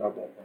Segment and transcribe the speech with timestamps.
[0.00, 0.42] Apa apa?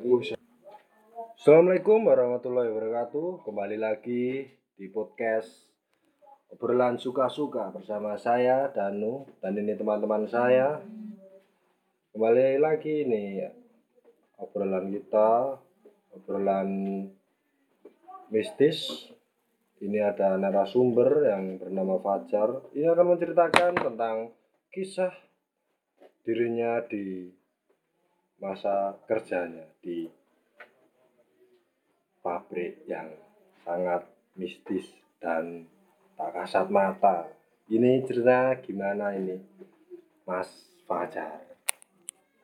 [0.00, 0.32] Ki.
[1.36, 3.44] Assalamualaikum warahmatullahi wabarakatuh.
[3.44, 5.68] Kembali lagi di podcast
[6.48, 10.80] obrolan suka-suka bersama saya Danu dan ini teman-teman saya.
[12.16, 13.52] Kembali lagi nih
[14.40, 15.60] obrolan kita,
[16.16, 16.68] obrolan
[18.32, 19.04] mistis.
[19.84, 22.72] Ini ada narasumber yang bernama Fajar.
[22.72, 24.32] Ini akan menceritakan tentang
[24.72, 25.12] kisah
[26.24, 27.36] dirinya di
[28.40, 30.08] masa kerjanya di
[32.24, 33.12] pabrik yang
[33.60, 34.88] sangat mistis
[35.20, 35.68] dan
[36.16, 37.28] tak kasat mata.
[37.68, 39.36] Ini cerita gimana ini,
[40.24, 40.48] Mas
[40.88, 41.44] Fajar?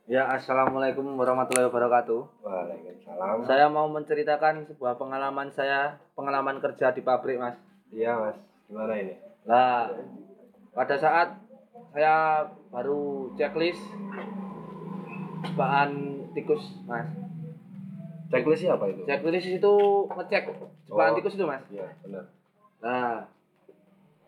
[0.06, 2.44] Ya, assalamualaikum warahmatullahi wabarakatuh.
[2.44, 3.42] Waalaikumsalam.
[3.42, 7.58] Saya mau menceritakan sebuah pengalaman saya, pengalaman kerja di pabrik, Mas.
[7.90, 8.38] Iya, Mas.
[8.70, 9.18] Gimana ini?
[9.48, 9.90] Lah,
[10.70, 11.42] pada saat
[11.90, 13.82] saya baru checklist
[15.54, 15.90] bahan
[16.34, 17.06] tikus, Mas.
[18.26, 19.06] Checklistnya apa itu?
[19.06, 19.74] Checklist itu
[20.10, 20.50] ngecek
[20.90, 21.16] bahan Oh.
[21.20, 21.62] tikus itu, Mas.
[21.70, 22.24] Iya, benar.
[22.82, 23.14] Nah,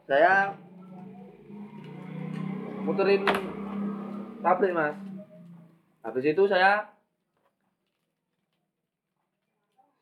[0.06, 0.54] saya
[2.86, 3.26] muterin
[4.40, 4.96] pabrik, Mas.
[6.06, 6.94] Habis itu saya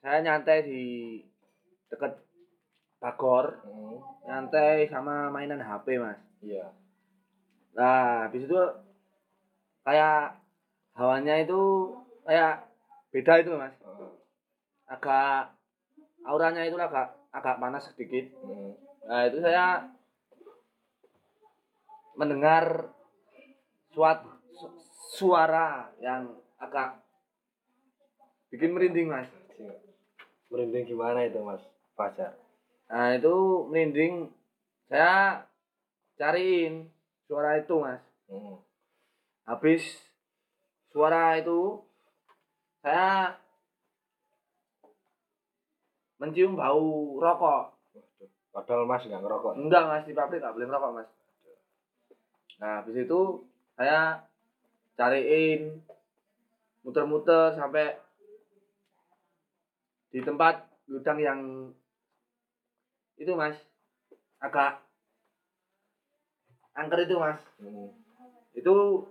[0.05, 0.85] saya nyantai di
[1.91, 2.15] dekat
[3.03, 6.21] pagor, Hmm, nyantai sama mainan HP, Mas.
[6.45, 6.71] Iya.
[7.75, 8.57] Nah, habis itu
[9.83, 10.39] kayak
[10.97, 11.93] hawanya itu
[12.25, 12.67] kayak
[13.13, 13.77] beda itu, Mas.
[14.89, 15.53] Agak
[16.25, 18.33] auranya itu agak agak panas sedikit.
[18.41, 18.73] Hmm.
[19.07, 19.87] Nah, itu saya
[22.17, 22.91] mendengar
[23.93, 24.77] suatu su-
[25.21, 27.05] suara yang agak
[28.49, 29.29] bikin merinding, Mas.
[30.49, 31.61] Merinding gimana itu, Mas
[31.93, 32.33] Fajar?
[32.89, 34.33] Nah, itu merinding
[34.89, 35.45] saya
[36.17, 36.89] cariin
[37.29, 38.01] suara itu, Mas.
[38.33, 38.65] Hmm.
[39.47, 40.06] Habis
[40.97, 41.85] suara itu
[42.81, 43.37] saya
[46.17, 47.77] mencium bau rokok.
[48.49, 49.53] Padahal Mas nggak ngerokok.
[49.61, 51.09] Enggak, Mas, di pabrik nggak boleh ngerokok, Mas.
[52.57, 53.45] Nah, habis itu
[53.77, 54.25] saya
[54.97, 55.85] cariin
[56.81, 58.01] muter-muter sampai
[60.09, 61.41] di tempat gudang yang
[63.21, 63.61] itu, Mas.
[64.41, 64.81] Agak
[66.73, 67.37] angker itu, Mas.
[67.61, 67.93] Hmm.
[68.57, 69.05] Itu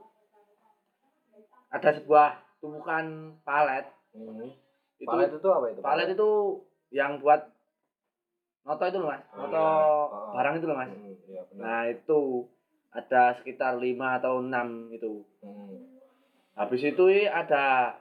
[1.72, 2.30] ada sebuah
[2.62, 3.86] tumpukan palet.
[4.16, 4.52] Hmm.
[4.96, 5.80] Itu Palet itu apa itu?
[5.84, 6.30] palet itu
[6.96, 7.52] yang buat
[8.64, 9.22] noto itu loh, Mas.
[9.36, 10.31] Oh, Noto iya.
[10.34, 10.90] barang itu loh, Mas.
[10.90, 11.62] Hmm, Iya, benar.
[11.62, 12.22] Nah itu
[12.96, 15.22] ada sekitar lima atau enam itu.
[15.44, 16.00] Hmm.
[16.56, 18.00] Habis itu ada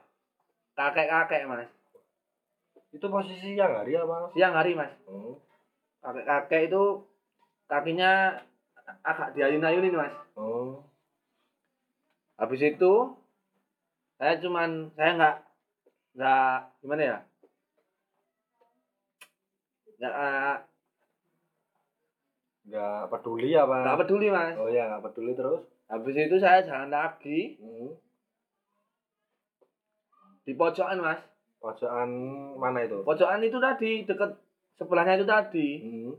[0.79, 1.67] kakek-kakek mas.
[2.95, 4.31] Itu posisi yang hari apa?
[4.31, 4.95] Siang hari mas.
[5.03, 5.35] Hmm.
[5.99, 6.83] Kakek-kakek itu
[7.67, 8.39] kakinya
[9.03, 10.15] agak diayun-ayunin mas.
[10.39, 10.79] Oh.
[12.39, 12.93] Habis itu
[14.15, 15.35] saya cuman saya nggak
[16.15, 17.17] nggak gimana ya?
[19.95, 20.57] Nggak eh,
[22.65, 23.77] Nggak peduli apa?
[23.85, 24.55] nggak peduli mas.
[24.57, 25.61] Oh ya, nggak peduli terus.
[25.85, 27.93] Habis itu saya jalan lagi Hmm.
[30.41, 31.21] di pojokan mas.
[31.61, 32.09] Pojokan
[32.57, 33.05] mana itu?
[33.05, 34.31] Pojokan itu tadi deket
[34.75, 36.13] sebelahnya itu tadi Hmm.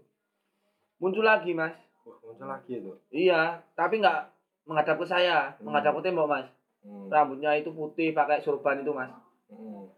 [1.00, 1.74] muncul lagi mas.
[2.04, 2.92] Muncul lagi itu.
[3.10, 4.30] Iya, tapi nggak
[4.66, 5.66] menghadap ke saya, Hmm.
[5.66, 6.46] menghadap ke tembok mas.
[6.86, 7.10] Hmm.
[7.10, 9.10] Rambutnya itu putih, pakai sorban itu mas.
[9.50, 9.90] Hmm.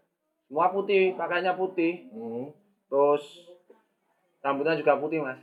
[0.49, 2.49] Semua putih, pakainya putih, Hmm.
[2.89, 3.45] terus
[4.41, 5.37] rambutnya juga putih mas.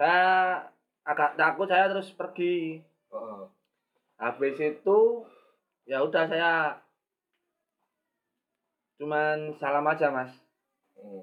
[0.00, 0.64] Saya
[1.04, 2.80] agak takut, saya terus pergi.
[3.12, 3.52] Oh.
[4.16, 4.98] Habis itu
[5.84, 6.80] ya udah saya
[8.96, 10.32] cuman salam aja mas.
[10.96, 11.20] Hmm.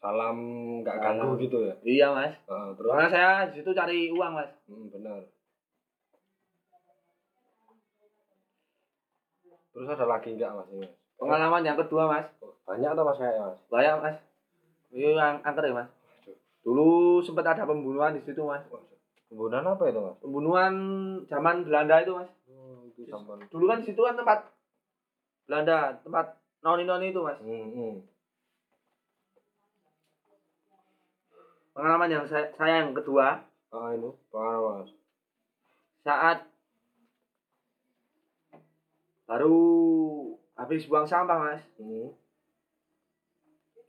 [0.00, 0.36] Salam
[0.80, 1.74] nggak ganggu gitu ya?
[1.84, 2.34] Iya mas.
[2.48, 2.88] Oh, terus?
[2.88, 4.48] Karena saya di situ cari uang mas.
[4.64, 5.28] Hmm, benar.
[9.80, 10.84] Terus ada lagi nggak mas ini?
[11.16, 12.28] Pengalaman yang kedua mas,
[12.68, 13.56] banyak atau mas kayak mas?
[13.72, 14.16] banyak mas.
[14.92, 15.88] Ini yang angker ya mas.
[16.60, 18.60] Dulu sempat ada pembunuhan di situ mas.
[19.32, 20.20] Pembunuhan apa itu mas?
[20.20, 20.74] pembunuhan
[21.32, 23.08] zaman Belanda itu mas Oh, itu
[23.48, 24.52] dulu kan di situ kan tempat
[25.48, 27.94] Belanda tempat noni noni itu mas Hmm, hmm.
[31.72, 34.92] pengalaman yang saya, saya yang kedua Ah itu pengalaman mas.
[36.04, 36.44] saat
[39.30, 39.54] baru
[40.58, 42.10] habis buang sampah mas Hmm.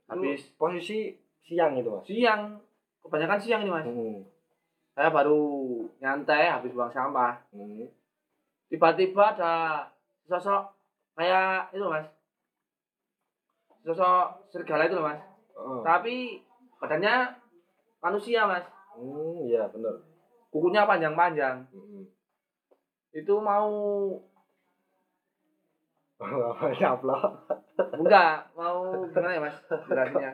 [0.06, 2.06] habis Itu posisi siang itu mas.
[2.06, 2.62] siang
[3.02, 4.22] kebanyakan siang ini mas Hmm.
[4.94, 5.42] saya baru
[5.98, 7.90] nyantai habis buang sampah Hmm.
[8.70, 9.54] tiba-tiba ada
[10.22, 10.70] sosok
[11.18, 12.06] kayak itu mas
[13.82, 15.18] sosok serigala itu loh mas
[15.52, 15.82] Oh.
[15.82, 16.38] tapi
[16.78, 17.34] badannya
[17.98, 18.62] manusia mas
[18.94, 19.98] Hmm, iya benar.
[20.54, 22.06] kukunya panjang-panjang Hmm.
[23.10, 23.68] itu mau
[26.22, 27.22] Apa nyaplok?
[27.94, 30.32] enggak mau gimana ya mas jelasinnya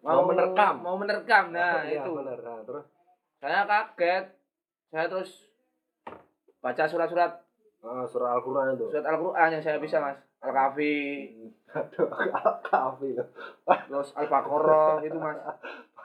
[0.00, 0.74] Mau menerkam.
[0.78, 2.38] mau menerkam nah Iya, itu benar.
[2.38, 2.86] Nah, terus
[3.38, 4.24] saya kaget
[4.88, 5.30] saya terus
[6.58, 7.32] baca surat-surat
[7.80, 8.86] ah, surah Al-Qur'an itu.
[8.88, 10.94] surat Al-Quran yang saya bisa mas Al-Kafi
[11.72, 12.06] Aduh,
[12.62, 13.26] kafi loh.
[13.64, 15.38] terus Al-Baqarah gitu mas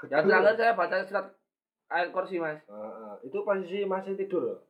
[0.07, 1.25] yang terakhir saya baca surat
[1.87, 3.17] ayat kursi mas ah.
[3.19, 4.61] itu posisi masih tidur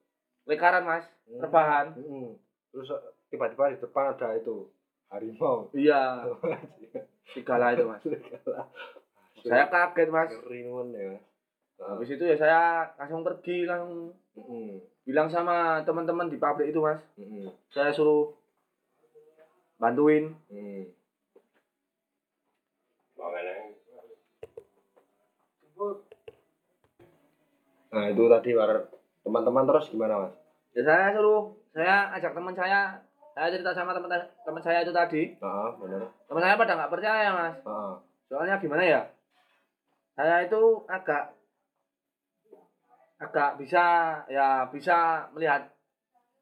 [0.43, 1.39] lekaran mas Hmm.
[1.41, 2.39] rebahan Hmm.
[2.69, 2.87] Terus
[3.27, 4.67] tiba-tiba di depan ada itu
[5.11, 5.67] harimau.
[5.75, 6.23] iya
[7.35, 8.03] segala itu mas
[9.43, 11.15] saya kaget mas keringun ya.
[11.15, 11.23] Mas.
[11.77, 16.81] Ah, habis itu ya saya langsung pergi langsung hmm, bilang sama teman-teman di pabrik itu
[16.81, 18.33] mas hmm, saya suruh
[19.77, 20.95] bantuin hmm.
[27.87, 28.89] Nah itu tadi war
[29.25, 30.33] teman-teman terus gimana mas?
[30.73, 33.01] ya saya suruh saya ajak teman saya
[33.37, 36.09] saya cerita sama teman teman saya itu tadi Ah benar.
[36.25, 37.93] teman saya pada nggak percaya mas Ah,
[38.25, 39.01] soalnya gimana ya
[40.17, 41.37] saya itu agak
[43.17, 43.85] agak bisa
[44.25, 45.69] ya bisa melihat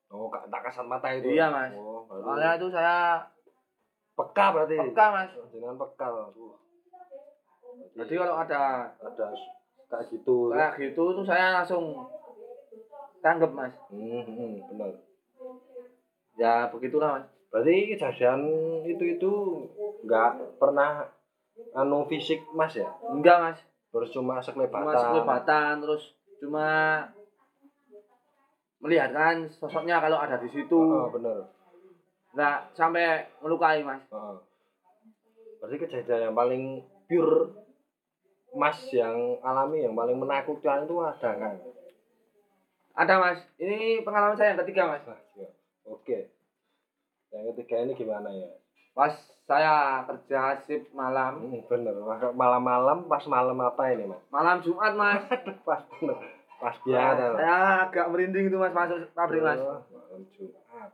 [0.07, 1.35] oh tak kasat mata itu.
[1.35, 1.75] Iya, Mas.
[1.75, 3.19] Oh, soalnya itu saya
[4.15, 4.79] peka berarti.
[4.79, 6.27] peka mas Jangan peka loh.
[7.95, 9.27] Jadi kalau ada ada
[9.91, 10.51] kayak gitu.
[10.51, 12.07] kayak gitu tuh saya langsung
[13.19, 14.91] tanggap mas Hmm, hmm, benar.
[16.35, 18.39] Ya begitulah mas Berarti kejadian
[18.83, 19.31] itu itu
[20.03, 21.07] nggak pernah
[21.71, 22.91] anu fisik mas ya?
[23.07, 23.59] enggak mas
[23.95, 24.83] Terus cuma sekelebatan.
[24.83, 26.03] cuma sekelebatan terus
[26.35, 26.67] cuma
[28.77, 31.47] melihat kan sosoknya kalau ada di situ Oh, benar.
[32.35, 34.35] nggak sampai melukai mas Heeh.
[35.55, 36.63] Berarti kejadian yang paling
[37.07, 37.63] pure
[38.51, 41.55] Mas yang alami yang paling menakutkan itu ada kan?
[42.93, 45.47] ada mas ini pengalaman saya yang ketiga mas Wah, iya.
[45.85, 46.29] Oke.
[47.29, 48.49] Yang ketiga ini gimana ya?
[48.95, 49.11] pas
[49.43, 51.91] saya kerja shift malam Hmm, bener.
[52.31, 54.23] Malam-malam pas malam apa ini mas?
[54.29, 55.19] malam Jumat mas
[55.67, 56.15] pas bener.
[56.55, 57.35] Pas biasa.
[57.35, 60.89] saya agak merinding itu mas masuk pabrik mas Oh, malam Jumat.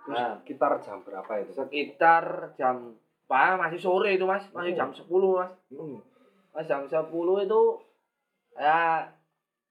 [0.00, 0.40] Terus Nah.
[0.40, 1.52] sekitar jam berapa itu?
[1.52, 2.24] sekitar
[2.56, 2.96] jam
[3.28, 5.04] Pak, masih sore itu mas, masih jam 10
[5.36, 6.00] mas Hmm.
[6.50, 7.04] Mas jam 10
[7.38, 7.62] itu
[8.50, 9.12] saya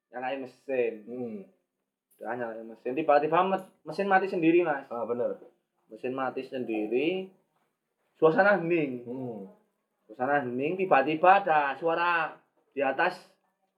[0.08, 1.42] nyalain mesin Hmm.
[2.18, 5.38] Ya nyalain mesin tiba-tiba me- mesin mati sendiri mas Ah bener.
[5.88, 7.30] mesin mati sendiri
[8.16, 9.46] suasana hening Hmm.
[10.04, 12.34] suasana hening tiba-tiba ada suara
[12.72, 13.14] di atas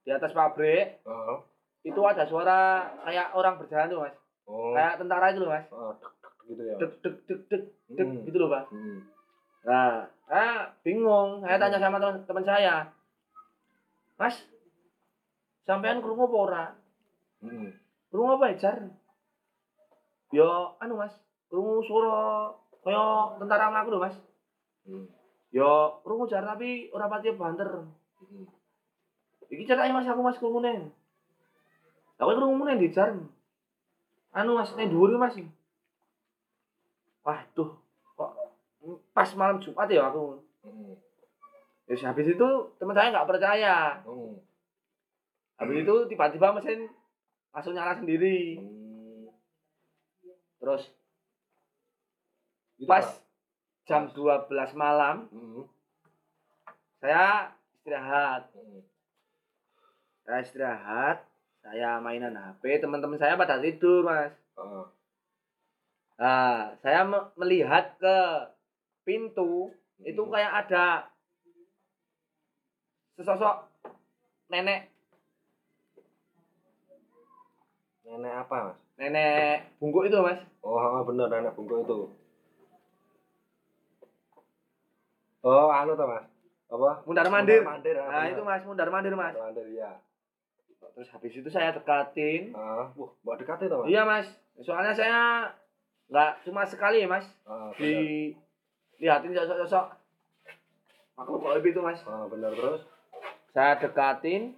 [0.01, 1.43] di atas pabrik Oh.
[1.81, 2.59] itu ada suara
[3.01, 4.71] kayak orang berjalan tuh mas Oh.
[4.71, 6.75] kayak tentara itu loh mas Oh, dek, dek, gitu ya.
[6.77, 8.23] dek dek dek dek dek Hmm.
[8.23, 8.99] gitu loh pak Hmm.
[9.61, 9.93] nah
[10.25, 12.75] saya bingung saya tanya sama teman teman saya
[14.15, 14.35] mas
[15.61, 16.65] sampean kerungu apa ora
[17.39, 17.71] Hmm.
[18.09, 18.77] Kerungu apa ya jar?
[20.33, 21.13] Yo anu mas.
[21.49, 24.17] Kerungu suara kaya tentara mlaku lho mas.
[24.85, 25.05] Hmm.
[25.53, 27.69] yo kerungu jar tapi ora pati banter.
[28.19, 28.45] Hmm.
[29.49, 30.93] iki ceritanya mas aku mas kerungune
[32.19, 33.15] Aku kerungu nih di jar?
[34.35, 35.35] Anu mas dhuwur iki, mas?
[37.23, 37.71] Waduh
[38.17, 38.31] kok
[39.15, 40.41] pas malam Jumat ya aku?
[40.65, 40.93] Hmm.
[41.89, 44.01] ya habis itu teman saya nggak percaya.
[44.03, 44.37] Hmm.
[45.59, 46.98] habis itu tiba-tiba mesin
[47.49, 49.25] langsung nyala sendiri Hmm.
[50.57, 50.83] terus
[52.75, 53.25] Itu, pas Pak.
[53.85, 55.63] jam 12 malam Hmm.
[56.97, 58.81] saya istirahat Hmm.
[60.23, 61.17] saya istirahat
[61.59, 64.85] saya mainan HP teman-teman saya pada tidur mas Oh.
[66.15, 68.17] nah saya me- melihat ke
[69.01, 70.31] pintu itu Hmm.
[70.31, 70.85] kayak ada
[73.15, 73.67] sesosok
[74.47, 74.87] nenek
[78.09, 78.77] Nenek apa, Mas?
[78.99, 81.97] nenek bungkuk itu mas Oh, ah, bener nenek bungkuk itu.
[85.39, 86.25] Oh, anu tuh, Mas.
[86.69, 87.01] Apa?
[87.01, 87.97] mundar mandir mandir.
[87.97, 89.97] nah itu mas mundar mandir mas Mundar mandir ya.
[90.93, 93.89] terus habis itu saya dekatin Ah, wah, mbak dekati tau mas?
[93.89, 94.27] iya mas
[94.59, 95.19] soalnya saya
[96.09, 98.05] nggak cuma sekali ya mas Ah, benar.
[98.05, 99.85] dilihatin sosok-sosok
[101.15, 102.81] makhluk gaib itu mas Ah, benar terus.
[103.49, 104.53] saya dekatin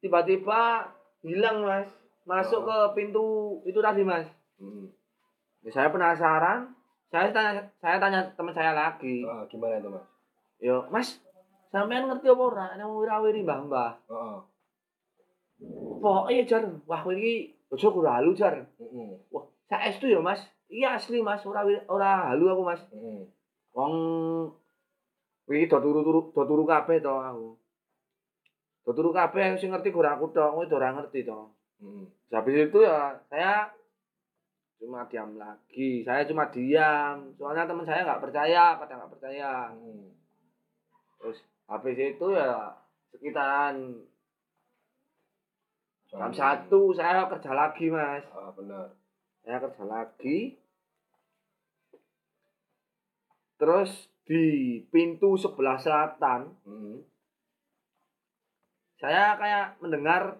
[0.00, 0.88] tiba-tiba
[1.22, 1.88] hilang mas.
[2.28, 4.28] Masuk ke pintu itu tadi mas.
[4.60, 4.92] Hmm.
[5.64, 6.76] Ya, saya penasaran.
[7.08, 9.24] Saya tanya saya tanya teman saya lagi.
[9.24, 10.04] Ah, gimana itu mas?
[10.58, 11.22] yo mas
[11.70, 12.66] sampean ngerti apa ora?
[12.74, 14.42] Nek wirawiri mbah mbah Ah,
[16.02, 16.62] pokoknya jar.
[16.84, 18.54] Wah iki ojo kura halu jar.
[18.76, 19.10] Heeh.
[19.32, 20.44] wah saya itu ya mas.
[20.68, 21.40] Iya asli mas.
[21.48, 22.82] Ora ora halu aku mas.
[22.92, 23.24] Heeh.
[23.78, 23.94] wong
[25.48, 27.54] iki do turu-turu do turu kabeh to aku
[28.92, 31.40] turu kabeh sing ngerti ora aku tok kowe ora ngerti to
[31.78, 32.04] Heeh.
[32.30, 33.70] habis itu ya saya
[34.78, 40.06] cuma diam lagi saya cuma diam soalnya teman saya nggak percaya pada nggak percaya Heeh.
[41.18, 42.72] terus habis itu ya
[43.10, 43.76] sekitaran
[46.08, 48.96] jam satu saya kerja lagi mas Ah, benar.
[49.44, 50.56] saya kerja lagi
[53.58, 53.90] terus
[54.24, 54.44] di
[54.88, 56.96] pintu sebelah selatan Heeh.
[58.98, 60.36] Saya kayak mendengar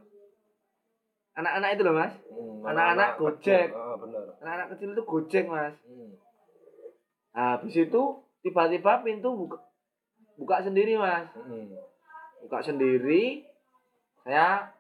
[1.35, 3.71] anak-anak itu loh mas Hmm, Anak-anak Gojek.
[3.71, 3.95] Ah,
[4.43, 6.11] anak-anak kecil itu gojek mas Hmm.
[7.31, 8.03] Nah, habis itu
[8.43, 9.59] tiba-tiba pintu buka,
[10.35, 11.71] buka sendiri mas Hmm.
[12.43, 13.47] buka sendiri
[14.27, 14.75] saya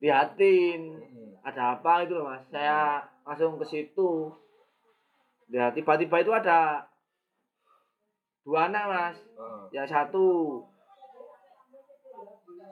[0.00, 1.30] liatin Hmm.
[1.46, 4.34] ada apa itu loh mas saya langsung ke situ
[5.46, 6.90] ya tiba-tiba itu ada
[8.42, 9.66] dua anak mas Ah.
[9.70, 10.26] yang satu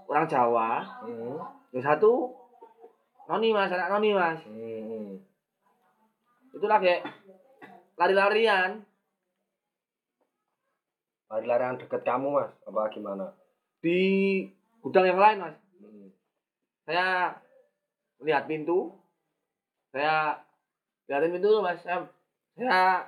[0.09, 0.69] orang Jawa
[1.05, 1.37] Hmm.
[1.71, 2.33] yang satu
[3.29, 5.21] noni mas anak noni mas Hmm.
[6.51, 7.05] itu lagi
[7.95, 8.81] lari-larian
[11.29, 13.37] Lari-lari yang deket kamu mas, apa gimana?
[13.85, 14.01] di
[14.81, 16.09] gudang yang lain mas Hmm.
[16.89, 17.37] saya
[18.19, 18.97] lihat pintu
[19.93, 20.41] saya
[21.07, 22.03] lihatin pintu dulu mas saya
[22.57, 23.07] saya,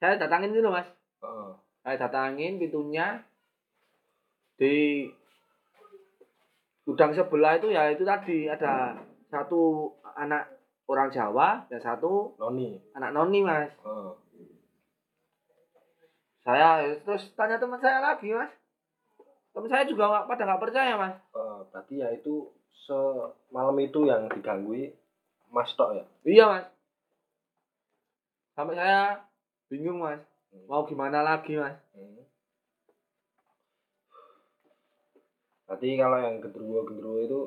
[0.00, 0.88] saya datangin dulu mas
[1.22, 1.54] Ah.
[1.84, 3.22] saya datangin pintunya
[4.62, 5.10] di
[6.82, 8.94] gudang sebelah itu ya itu tadi ada
[9.26, 10.46] satu anak
[10.86, 12.78] orang Jawa dan satu Noni.
[12.94, 14.14] anak noni mas Ah.
[16.42, 18.50] saya terus tanya teman saya lagi mas
[19.50, 22.50] teman saya juga nggak pada nggak percaya mas Ah, berarti ya itu
[22.86, 24.90] semalam itu yang diganggu
[25.48, 26.04] Mas Tok ya?
[26.24, 26.66] iya mas
[28.52, 29.22] sampai saya
[29.66, 30.18] bingung mas
[30.66, 32.22] mau gimana lagi mas Hmm.
[35.72, 37.40] Berarti kalau yang gendruwo-gendruwo itu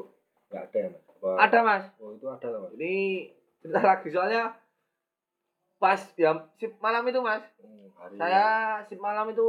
[0.49, 1.03] nggak ada ya mas?
[1.13, 2.73] Apa- ada mas Oh itu ada loh mas.
[2.73, 2.93] ini
[3.61, 4.43] cerita lagi soalnya
[5.77, 8.45] pas ya sip malam itu mas Hmm, hari saya
[8.81, 9.45] sip malam itu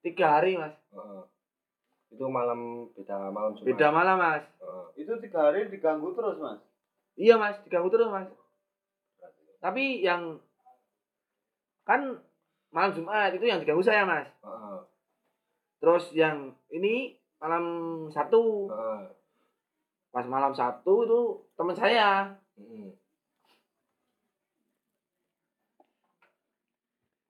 [0.00, 1.22] tiga hari mas Heeh.
[2.08, 3.68] itu malam beda malam Jumat.
[3.68, 4.86] beda malam mas Heeh.
[5.04, 6.64] Itu tiga hari diganggu terus mas.
[7.20, 8.32] iya mas diganggu terus mas
[9.60, 10.40] tapi yang
[11.84, 12.16] kan
[12.72, 14.78] malam Jumat itu yang diganggu saya mas Heeh.
[15.76, 17.64] terus yang ini malam
[18.08, 19.00] satu Heeh.
[20.08, 21.20] pas malam satu itu
[21.54, 22.88] teman saya Hmm.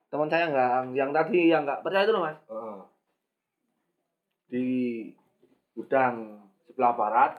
[0.06, 2.78] teman saya nggak yang tadi yang nggak percaya itu loh mas Heeh.
[4.46, 4.66] di
[5.74, 7.32] gudang sebelah barat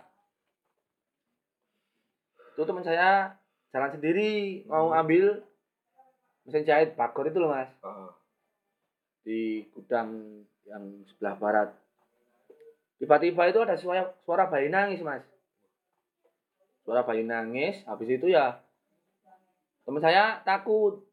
[2.54, 3.40] itu teman saya
[3.72, 5.00] jalan sendiri mau Hmm.
[5.00, 5.26] ambil
[6.44, 8.10] mesin jahit bagor itu loh mas Heeh.
[9.24, 9.40] di
[9.72, 11.70] gudang yang sebelah barat
[12.98, 15.24] tiba-tiba itu ada suara suara bayi nangis mas.
[16.86, 18.62] Suara bayi nangis habis itu ya
[19.86, 21.06] teman saya takut.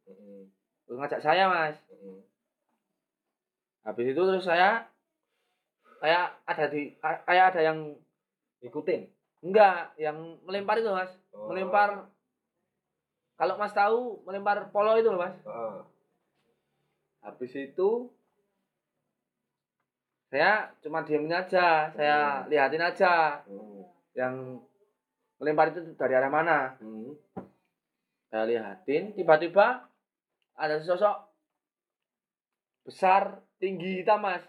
[0.84, 1.76] Terus ngajak saya mas.
[3.84, 4.88] Habis itu terus saya
[6.00, 7.78] kayak ada di kayak ada yang
[8.64, 9.08] ikutin?
[9.44, 11.12] Enggak yang melempar itu mas.
[11.36, 11.52] Oh.
[11.52, 12.08] melempar
[13.34, 15.36] kalau mas tahu melempar polo itu loh mas.
[15.44, 15.78] Heeh.
[17.24, 18.12] habis itu
[20.34, 22.50] saya cuma diemin aja saya Hmm.
[22.50, 23.86] liatin aja Hmm.
[24.18, 24.34] yang
[25.38, 27.14] melempar itu dari arah mana Hmm.
[28.34, 29.86] saya liatin tiba-tiba
[30.58, 31.22] ada sosok
[32.82, 34.42] besar tinggi hitam mas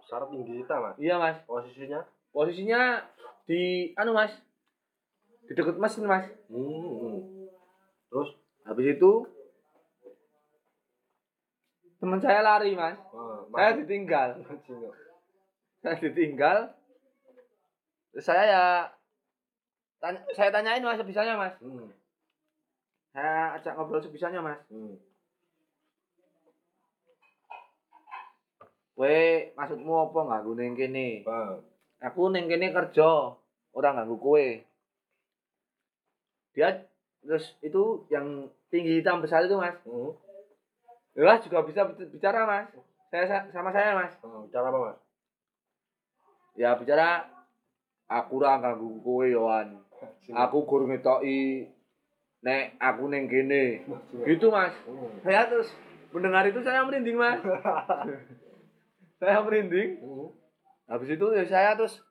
[0.00, 2.00] besar tinggi kita mas iya mas posisinya
[2.32, 3.04] posisinya
[3.44, 4.32] di anu mas
[5.44, 6.64] di dekat mesin mas hmm.
[6.64, 7.16] hmm.
[8.08, 8.32] terus
[8.64, 9.28] habis itu
[12.06, 12.94] teman saya lari mas.
[13.10, 14.94] Oh, saya mas- ditinggal Singo.
[15.82, 16.70] saya ditinggal.
[18.14, 18.64] Terus saya ya
[19.98, 21.58] tanya, saya tanyain mas sebisanya mas.
[21.58, 21.90] Hmm.
[23.10, 24.62] saya ajak ngobrol sebisanya mas.
[24.70, 24.94] Hmm.
[28.96, 29.18] kowe
[29.58, 31.26] maksudmu apa ganggu ning kene?
[31.26, 31.66] Bang
[31.98, 33.34] aku ning kene kerja
[33.74, 34.46] ora ganggu kowe.
[36.54, 36.86] Dia
[37.26, 39.74] terus itu yang tinggi hitam besar itu mas.
[39.82, 40.14] Hmm.
[41.16, 42.68] Lah juga bisa bicara mas.
[43.08, 44.12] Saya sa- sama saya mas.
[44.20, 44.98] Hmm, cara apa mas?
[46.56, 47.24] Ya bicara
[48.04, 49.80] aku ora ganggu kowe Yohan.
[50.28, 51.72] Aku gur ngetoki
[52.44, 53.80] nek aku ning kene.
[54.28, 54.76] Gitu mas.
[54.84, 55.08] Hmm.
[55.24, 55.72] saya terus
[56.12, 57.40] mendengar itu saya merinding mas.
[59.16, 59.96] Saya merinding.
[60.04, 60.28] Hmm.
[60.92, 62.04] habis itu ya saya terus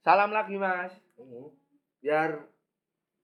[0.00, 0.96] salam lagi mas.
[1.20, 1.52] Hmm.
[2.00, 2.48] biar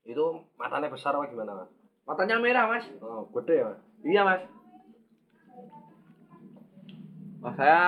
[0.05, 0.25] itu
[0.61, 1.73] matanya besar apa gimana mas?
[2.05, 2.85] Matanya merah mas.
[3.01, 4.43] Oh, gede ya mas iya mas.
[7.39, 7.81] Wah, saya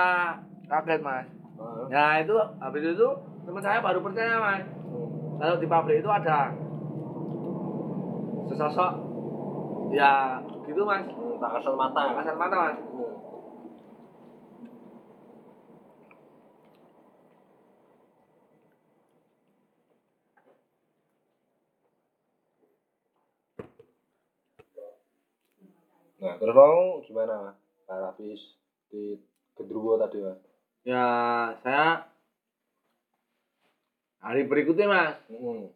[0.71, 1.27] kaget mas.
[1.61, 1.85] Ah.
[1.93, 3.09] nah itu habis itu
[3.45, 4.65] teman saya baru percaya mas.
[5.41, 6.55] Kalau di pabrik itu ada
[8.51, 8.93] sesosok
[9.95, 11.07] ya gitu mas.
[11.41, 12.79] Tak kasat mata kasat mata mas.
[12.79, 13.30] Hmm.
[26.21, 27.57] Nah, terus mau gimana?
[27.89, 28.41] Pak habis
[28.93, 29.17] di
[29.57, 30.39] Gedruwo tadi, Mas.
[30.81, 31.05] ya
[31.61, 32.09] saya
[34.19, 35.69] hari berikutnya mas Heeh.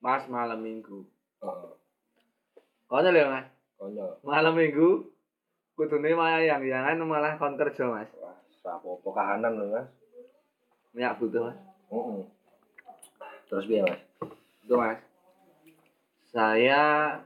[0.00, 1.04] mas malam minggu
[1.44, 1.72] Heeh.
[2.88, 4.12] konyol ya mas Konyol.
[4.24, 5.12] malam minggu
[5.76, 8.40] kudune malah yang yangan malah kon kerja mas Wah,
[8.80, 9.88] apa kahanan lho, Mas.
[10.96, 11.58] minyak butuh mas
[11.92, 12.20] Heeh.
[13.46, 14.00] Terus piye, Mas?
[14.64, 15.00] itu mas
[16.32, 17.20] saya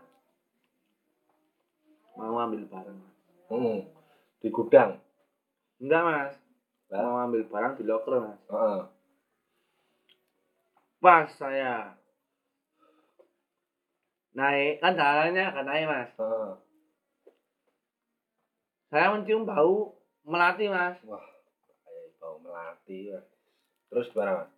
[2.20, 3.16] mau ambil barang mas
[3.48, 3.78] Heeh.
[4.44, 4.90] Di gudang.
[5.80, 6.34] enggak mas
[6.92, 7.00] Lah?
[7.00, 8.80] mau ambil barang di loker mas Heeh.
[11.00, 11.96] pas saya
[14.36, 16.50] naik kan jalannya akan naik mas Heeh.
[18.92, 19.96] saya mencium bau
[20.28, 21.24] melati mas Wah,
[21.86, 23.24] kayak bau melati, Mas.
[23.88, 24.50] Terus gimana, Mas?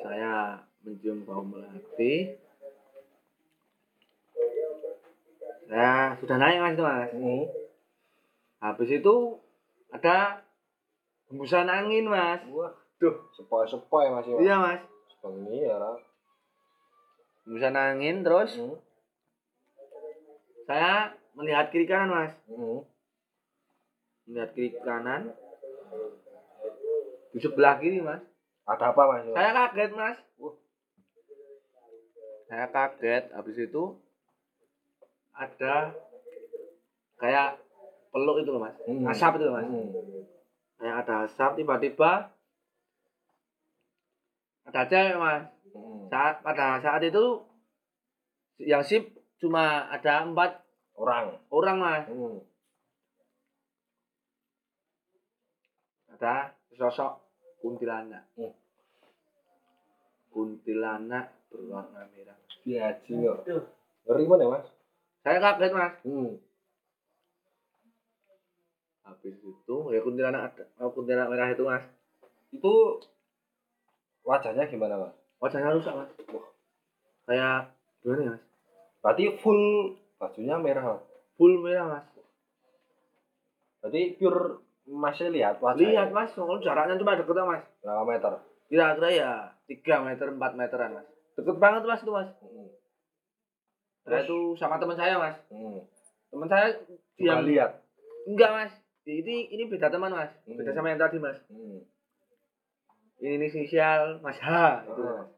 [0.00, 0.34] saya
[0.82, 2.34] mencium bau melati
[5.70, 7.42] saya sudah naik mas itu mas Heeh.
[8.58, 9.14] habis itu
[9.94, 10.42] ada
[11.30, 13.16] hembusan angin mas Wah, Duh.
[13.38, 14.26] sepoi-sepoi, Mas.
[14.26, 14.36] ya.
[14.42, 14.82] iya mas
[15.22, 15.94] Sebengi ya, Ra.
[17.46, 18.76] hembusan angin terus Heeh.
[20.66, 22.82] saya melihat kiri kanan mas Heeh.
[24.26, 25.30] melihat kiri kanan
[27.30, 28.18] di sebelah kiri mas
[28.66, 29.22] Ada apa, Mas?
[29.30, 30.54] saya kaget mas Wah.
[32.50, 33.99] saya kaget habis itu
[35.40, 35.96] ada
[37.16, 37.56] kayak
[38.12, 39.08] peluk itu loh mas Hmm.
[39.08, 39.88] asap itu loh mas Heeh.
[40.76, 42.12] kayak ada asap tiba-tiba
[44.68, 46.00] ada cewek mas Heeh.
[46.12, 47.24] saat pada saat itu
[48.60, 49.08] yang sip
[49.40, 50.60] cuma ada empat
[50.92, 51.40] Orang.
[51.48, 52.36] orang mas Heeh.
[56.12, 57.12] ada sosok
[57.64, 58.52] kuntilanak Hmm.
[60.28, 63.40] kuntilanak berwarna merah Biaji kok.
[64.04, 64.68] Ngeri mana, Mas?
[65.20, 66.32] Saya kaget mas Hmm.
[69.04, 71.84] habis itu ya kuntilanak ada oh, kuntilanak merah itu mas
[72.50, 72.98] Itu
[74.20, 75.14] wajahnya gimana, Mas?
[75.38, 76.46] wajahnya rusak mas Wah.
[77.26, 78.42] kayak gimana ya mas
[79.00, 79.62] Berarti full
[80.20, 81.02] bajunya merah, Mas.
[81.34, 82.06] full merah mas
[83.80, 85.88] Berarti pure masih lihat wajahnya.
[85.88, 88.32] lihat mas soalnya jaraknya cuma deket mas Berapa meter?
[88.70, 89.30] kira-kira ya
[89.66, 92.69] 3 meter 4 meteran mas deket banget mas itu mas Heeh.
[94.10, 95.78] Saya itu sama teman saya mas Heeh.
[96.30, 96.66] teman saya
[97.22, 97.78] yang lihat.
[98.26, 98.72] enggak mas
[99.06, 100.76] ini ini beda teman mas beda Hmm.
[100.76, 101.78] sama yang tadi mas Heeh.
[103.20, 104.50] ini inisial mas H
[104.90, 105.22] itu Ah.
[105.22, 105.28] mas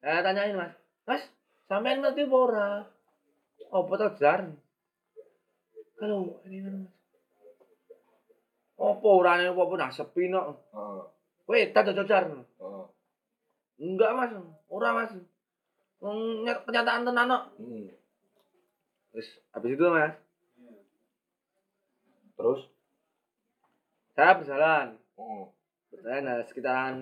[0.00, 0.72] saya tanyain mas
[1.04, 1.22] mas
[1.68, 2.68] sampean ngerti apa ora
[3.68, 4.40] apa to jar
[5.98, 6.94] kalau ini kan mas
[8.78, 11.02] apa orane apa pun sepi no Heeh.
[11.48, 12.84] Weh, tak jar Heeh.
[13.78, 14.30] Enggak mas,
[14.68, 15.10] ora mas.
[15.98, 17.38] Wong nyat- kenyataan tenan no.
[17.58, 17.90] Heeh.
[19.10, 20.14] Terus habis itu mas,
[22.38, 22.60] Terus?
[24.14, 24.86] saya berjalan,
[25.18, 25.44] Heeh.
[25.90, 26.96] berjalan nah, sekitaran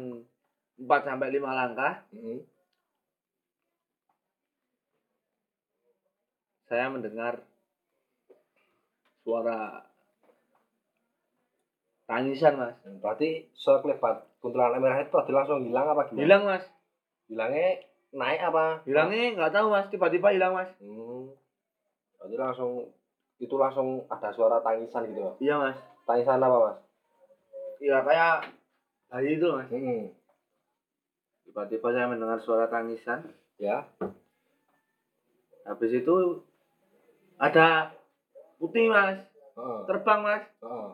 [0.80, 2.40] 4 sampai 5 langkah, Heeh.
[6.68, 7.44] saya mendengar
[9.24, 9.84] suara
[12.08, 12.76] tangisan mas.
[13.00, 16.20] Berarti sekelebat kuntilanak merah itu tadi langsung hilang apa gimana?
[16.24, 16.64] Hilang mas,
[17.26, 17.82] Hilangnya
[18.14, 18.80] naik apa?
[18.86, 20.70] hilangnya nggak tahu mas, tiba-tiba hilang mas.
[20.78, 21.30] Hmm.
[22.16, 22.70] Berarti langsung
[23.36, 25.36] itu langsung ada suara tangisan gitu, Mas.
[25.38, 26.78] Iya mas, Tangisan apa, Mas?
[27.76, 28.34] iya kayak
[29.12, 29.68] bayi itu mas.
[29.68, 30.02] Heeh.
[31.44, 33.20] Tiba-tiba saya mendengar suara tangisan.
[33.56, 33.84] Ya.
[35.66, 36.40] Habis itu
[37.36, 37.92] ada
[38.56, 39.20] putih mas
[39.56, 39.80] Heeh.
[39.84, 40.88] terbang mas Heeh.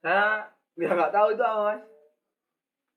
[0.00, 1.82] saya ya nggak tahu itu apa mas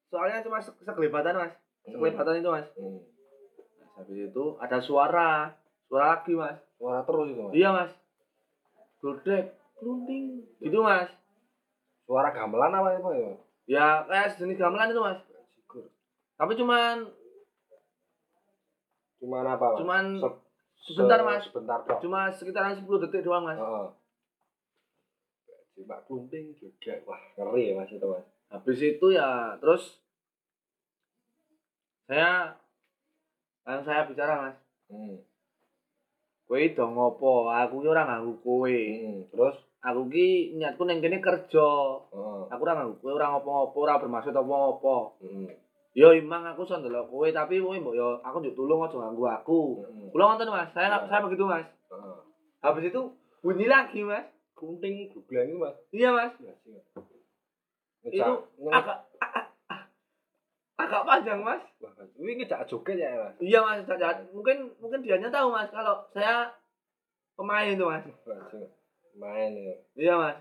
[0.08, 3.00] soalnya cuma se- sekelibatan mas sekelibatan itu mas Hmm.
[3.96, 5.56] Habis itu ada suara
[5.88, 7.54] suara lagi mas Suara terus itu, Mas.
[7.54, 7.92] iya mas
[9.00, 11.10] gudeg klunting gitu mas
[12.06, 13.32] Suara gamelan apa itu, ya?
[13.66, 15.20] ya kayak sejenis gamelan itu mas
[15.56, 15.88] Sigur.
[16.36, 17.10] tapi cuman
[19.16, 19.78] Cuman apa, Mas?
[19.80, 20.42] cuman Se-
[20.86, 21.98] sebentar se- mas Sebentar tok.
[21.98, 23.88] cuma sekitaran 10 detik doang mas Heeh.
[25.76, 26.94] Mbak Klumping juga.
[27.04, 28.24] Wah, ngeri ya, Mas itu, Mas.
[28.48, 30.00] habis itu ya terus
[32.06, 32.56] saya
[33.66, 35.18] yang saya bicara mas Hmm.
[36.46, 39.26] kowe do ngopo aku ki ora nganggu kowe Hmm.
[39.28, 41.68] Terus aku ki niatku neng kene kerja
[42.06, 42.42] heeh.
[42.48, 45.50] aku ora nganggu kowe ora ngopo-ngopo ora bermaksud apa-apa Heeh.
[45.96, 49.26] yo imang aku son ndelok kowe tapi kowe mbok yo aku njuk tulung aja ganggu
[49.26, 50.08] aku Heeh.
[50.10, 52.18] kula ngoten mas saya nggak- saya begitu mas Heeh.
[52.62, 53.02] habis itu
[53.42, 55.76] bunyi lagi mas Kunting gublang Mas.
[55.92, 56.80] iya mas Ya, sih.
[58.08, 58.32] itu
[58.70, 59.04] agak
[60.76, 61.62] agak- panjang mas.
[62.16, 63.36] Ini ngejak joget ya, Mas.
[63.40, 64.28] iya mas Cacat.
[64.30, 66.52] mungkin mungkin dianya tahu mas kalau saya
[67.34, 68.68] pemain itu mas Wah, sih.
[69.14, 69.76] Main ya.
[69.96, 70.38] iya mas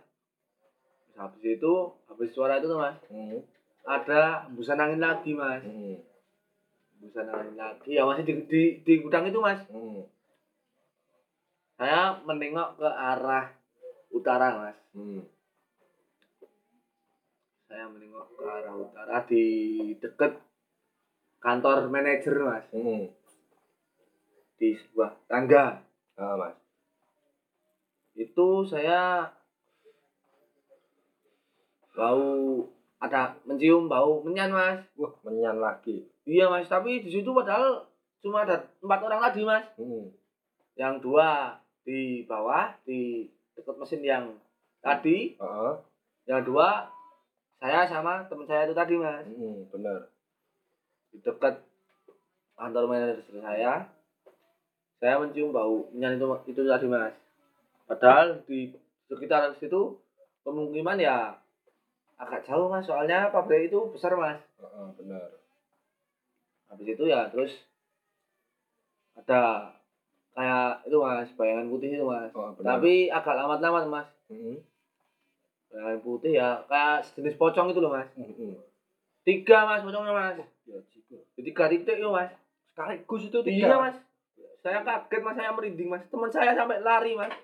[1.14, 1.72] habis itu
[2.04, 3.38] habis suara itu tuh mas Hmm.
[3.84, 6.02] ada hembusan angin lagi mas Hmm.
[6.92, 10.02] hembusan angin lagi ya masih di, di, di gudang itu mas Hmm.
[11.74, 13.50] saya menengok ke arah
[14.08, 15.22] utara mas Hmm.
[17.74, 19.44] Saya menengok ke arah utara di
[19.98, 20.38] deket
[21.42, 23.10] kantor manajer mas Hmm.
[24.54, 25.82] di sebuah tangga
[26.14, 26.54] Ah, Mas.
[28.14, 29.26] itu saya
[31.90, 32.62] bau
[33.02, 36.06] ada mencium bau menyan mas Wah, menyan lagi.
[36.22, 37.90] iya mas tapi di situ padahal
[38.22, 40.14] cuma ada empat orang tadi mas Hmm.
[40.78, 43.26] yang dua di bawah di
[43.58, 44.24] dekat mesin yang
[44.78, 45.74] tadi Heeh.
[46.30, 46.93] yang dua
[47.58, 50.00] saya sama teman saya itu tadi mas Hmm, benar.
[51.10, 51.54] di dekat
[52.54, 53.74] kantor manajer saya
[54.98, 57.14] saya mencium bau menyan itu itu tadi mas
[57.86, 58.72] padahal di
[59.06, 59.96] sekitar situ
[60.42, 61.38] pemukiman ya
[62.16, 65.28] agak jauh mas soalnya pabrik itu besar mas Heeh, benar.
[66.70, 67.52] habis itu ya terus
[69.14, 69.70] ada
[70.34, 72.78] kayak itu mas bayangan putih itu mas Oh, benar.
[72.82, 74.56] tapi agak lama-lama mas Hmm.
[75.74, 78.06] Bayangan putih ya kayak sejenis pocong itu loh mas.
[79.26, 80.38] Tiga mas pocongnya mas.
[80.70, 80.78] Ya,
[81.34, 82.30] jadi tiga titik itu mas.
[82.70, 83.74] Sekaligus itu iya.
[83.74, 83.98] Mas.
[84.62, 86.06] Saya kaget mas saya merinding mas.
[86.06, 87.34] Teman saya sampai lari mas.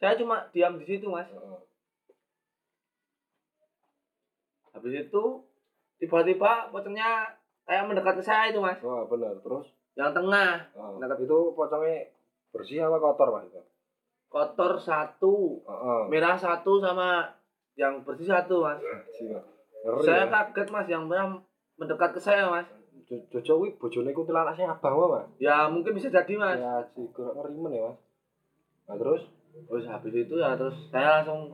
[0.00, 1.28] Saya cuma diam di situ mas.
[4.72, 5.24] Habis itu
[6.00, 7.36] tiba-tiba pocongnya
[7.68, 8.80] kayak mendekat ke saya itu mas.
[8.80, 9.36] Wah, benar.
[9.44, 9.68] Terus?
[9.92, 10.72] Yang tengah.
[10.72, 12.08] Oh, Nah, itu pocongnya
[12.52, 13.48] bersih apa kotor, Mas?
[13.48, 13.60] itu?
[14.32, 16.02] Kotor satu Heeh.
[16.08, 17.28] merah satu sama
[17.74, 18.80] yang bersih satu mas.
[19.82, 20.00] Ngeri.
[20.02, 20.32] saya ya.
[20.46, 21.28] kaget mas yang merah
[21.74, 22.64] mendekat ke saya mas
[23.02, 25.26] Jo- Jojo kuwi bojone kuntilanak sing abang wae, Mas.
[25.36, 27.98] ya mungkin bisa jadi mas Ya, jigo ngerimen ya, Mas.
[28.82, 29.22] Nah, terus
[29.62, 31.52] terus habis itu ya terus saya langsung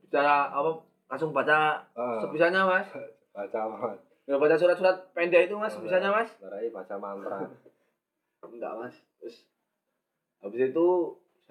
[0.00, 0.70] bicara apa
[1.08, 2.18] langsung baca heeh.
[2.20, 2.86] sebisanya mas
[3.34, 3.98] baca apa, Mas?
[4.22, 7.48] ya baca surat-surat pendek itu mas Oh, sebisanya mas Barai baca mantra.
[8.44, 9.48] enggak mas terus
[10.38, 10.86] habis itu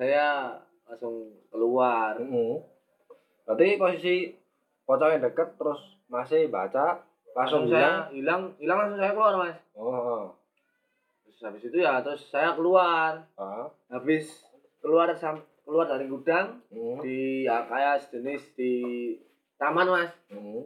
[0.01, 0.57] saya
[0.89, 2.57] langsung keluar Heeh.
[3.45, 4.15] Berarti posisi
[4.81, 5.77] pocongnya deket terus
[6.09, 7.05] masih baca
[7.37, 10.33] langsung langsung saya hilang hilang langsung saya keluar mas oh,
[11.21, 13.69] terus habis itu ya terus saya keluar Ah.
[13.93, 14.41] habis
[14.81, 16.97] keluar sam keluar dari gudang Hmm.
[17.05, 18.73] di ya, kayak sejenis di
[19.55, 20.65] taman mas Hmm.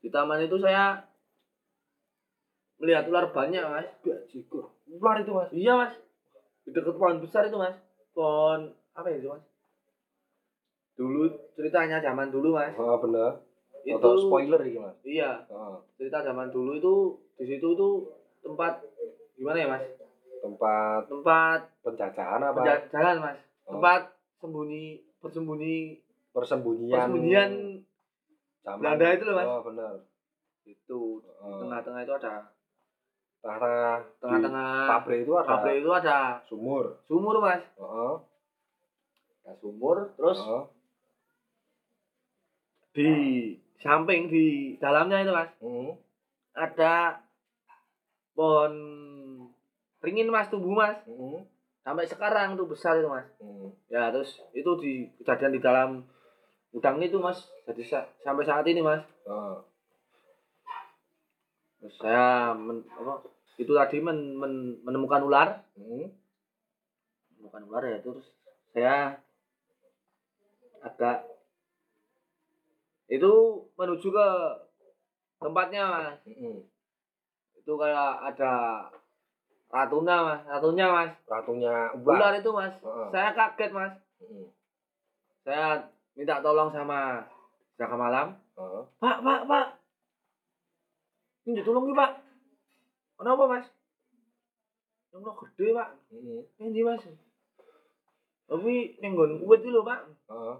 [0.00, 1.04] di taman itu saya
[2.80, 3.92] melihat ular banyak mas.
[4.88, 5.52] Ular itu, Mas.
[5.52, 5.92] iya mas
[6.64, 7.76] di dekat pohon besar itu mas
[8.10, 8.60] pohon
[8.92, 9.44] apa itu mas
[10.94, 11.22] dulu
[11.54, 13.40] ceritanya zaman dulu mas Oh, bener.
[13.80, 14.96] itu Atau spoiler iki, Mas.
[15.02, 15.80] iya Oh.
[15.96, 16.94] cerita zaman dulu itu
[17.34, 18.84] di situ tuh tempat
[19.34, 19.84] gimana ya mas
[20.40, 22.56] Tempat tempat penjajahan apa?
[22.56, 23.76] penjajahan mas Oh.
[23.76, 24.00] tempat
[24.36, 24.84] sembunyi
[25.18, 26.94] bersembunyi persembunyian.
[26.94, 27.50] persembunyian
[28.60, 28.80] zaman.
[28.80, 29.46] Belanda itu loh, Mas.
[29.46, 29.92] Oh, bener.
[30.62, 31.58] itu di Oh.
[31.58, 32.52] tengah-tengah itu ada
[33.40, 36.84] Tengah-tengah tengah-tengah pabrik itu ada pabrik itu ada sumur.
[37.08, 38.14] sumur mas Heeh.
[39.40, 40.64] ada sumur terus Heeh.
[42.90, 43.08] di
[43.78, 45.96] samping di dalamnya itu mas Hmm.
[46.52, 47.24] ada
[48.32, 48.74] pohon
[50.00, 51.44] ringin mas tumbuh mas Hmm.
[51.80, 53.72] sampai sekarang tuh besar itu mas Hmm.
[53.88, 56.04] ya terus itu di kejadian di dalam
[56.70, 59.54] gudang itu mas jadi sa- sampai saat ini mas Heeh.
[59.56, 59.69] terus
[61.90, 63.24] saya men- apa,
[63.56, 66.12] itu tadi men- men- menemukan ular Hmm.
[67.40, 68.28] bukan ular ya terus
[68.70, 69.16] saya
[70.80, 71.24] agak
[73.10, 73.32] itu
[73.74, 74.28] menuju ke
[75.40, 76.62] tempatnya mas Mm-mm.
[77.56, 78.52] itu kayak ada
[79.68, 83.08] ratunya mas ratunya mas ratunya ular ular itu mas Heeh.
[83.10, 84.46] saya kaget mas Mm-mm.
[85.42, 87.24] saya minta tolong sama
[87.74, 88.82] jaga malam Heeh.
[89.00, 89.66] pak pak pak
[91.50, 92.22] ini ditolong pak
[93.18, 93.66] kenapa mas
[95.10, 96.46] yang lo gede pak Mm-mm.
[96.62, 97.02] ini mas
[98.46, 100.56] tapi nenggon kuwet itu lho pak Heeh.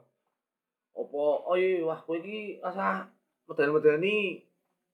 [0.91, 3.07] apa oh iya wah kowe iki rasa
[3.47, 4.43] medeni-medeni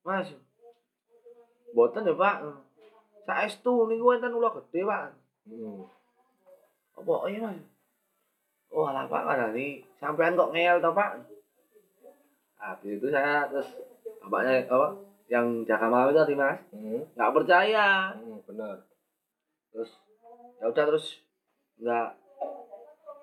[0.06, 0.30] Mas
[1.72, 2.36] Mboten ya Pak
[3.26, 5.02] saestu niku enten ula gede Pak
[6.96, 7.58] apa oh iya Mas
[8.70, 11.26] oh alah Pak kadani sampean kok ngeyel toh Pak
[12.56, 13.68] habis itu saya terus
[14.24, 16.58] bapaknya apa yang jaga malam itu tadi Mas.
[17.14, 18.14] Nggak percaya.
[18.14, 18.76] Mm-mm, benar.
[19.74, 19.90] Terus
[20.62, 21.06] ya udah terus
[21.82, 22.08] nggak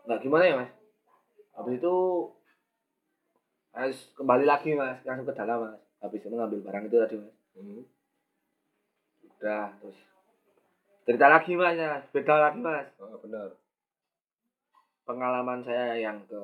[0.06, 0.72] nggak gimana ya Mas?
[1.56, 1.96] Habis itu
[3.74, 5.80] harus kembali lagi Mas langsung ke dalam Mas.
[6.04, 7.36] Habis itu ngambil barang itu tadi Mas.
[7.54, 7.84] Mm.
[9.44, 10.00] udah terus
[11.04, 12.88] cerita lagi mas ya beda lagi mas.
[12.96, 13.50] Heeh, benar.
[15.04, 16.42] Pengalaman saya yang ke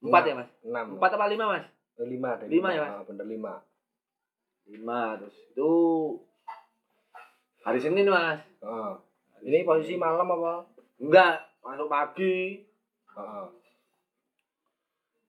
[0.00, 0.48] empat ya mas?
[0.64, 0.96] Enam.
[0.96, 1.64] Empat apa lima mas?
[2.00, 2.68] Eh, lima Lima.
[2.72, 2.90] ya, Mas?
[2.96, 3.52] Ah, bener lima
[4.64, 5.70] lima terus itu
[7.62, 8.40] hari senin mas.
[8.58, 8.92] Heeh.
[9.42, 10.66] ini posisi malam apa?
[10.98, 11.42] Enggak.
[11.60, 12.62] Masuk pagi.
[13.12, 13.46] Heeh.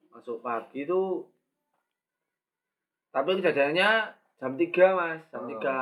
[0.09, 1.25] masuk pagi itu
[3.09, 3.89] tapi kejadiannya
[4.37, 5.19] jam tiga mas.
[5.29, 5.49] Jam Oh.
[5.49, 5.77] tiga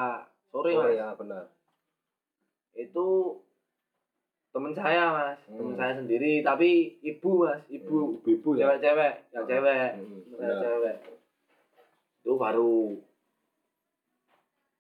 [0.48, 0.98] sore Sore mas.
[0.98, 1.44] ya benar.
[2.74, 3.08] Itu
[4.50, 5.40] temen saya mas.
[5.46, 5.80] Temen Hmm.
[5.80, 7.60] saya sendiri tapi ibu mas.
[7.68, 8.24] Ibu.
[8.24, 8.72] Ibu ya?
[8.72, 9.14] Cewek-cewek.
[9.32, 9.90] Yang cewek.
[9.94, 10.40] Mm, Temen benar.
[10.40, 10.98] saya cewek
[12.22, 12.94] itu baru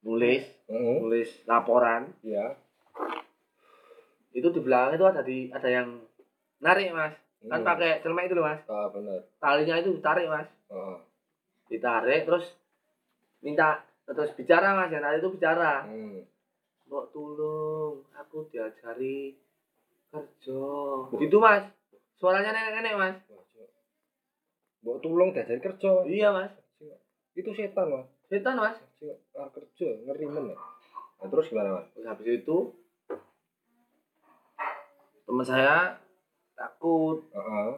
[0.01, 0.43] nulis.
[0.67, 0.97] Heeh.
[1.01, 2.09] nulis laporan.
[2.25, 2.57] Ya
[4.31, 5.87] itu di belakang itu ada di ada yang
[6.63, 7.15] narik mas.
[7.41, 7.67] Kan Mm.
[7.67, 8.61] pakai celemek itu loh mas.
[8.69, 10.47] Ah benar talinya itu ditarik mas.
[10.71, 10.97] Heeh.
[11.71, 12.45] ditarik terus
[13.43, 14.89] minta terus bicara mas.
[14.93, 15.73] Yang tadi itu bicara.
[15.83, 16.19] Hmm.
[16.87, 19.35] Mbok tolong aku diajari
[20.11, 20.63] kerja.
[21.11, 21.63] Gitu mas.
[22.15, 23.15] Suaranya nenek-nenek mas.
[24.83, 25.91] Mbok tulung diajari kerja.
[26.07, 26.53] Iya mas.
[27.35, 28.79] Itu setan mas setan mas.
[29.35, 30.57] Ah, kerja ngeri men ya
[31.19, 31.87] nah, terus gimana mas?
[31.91, 32.57] Terus habis itu
[35.27, 35.99] teman saya
[36.55, 37.27] takut.
[37.35, 37.71] Heeh.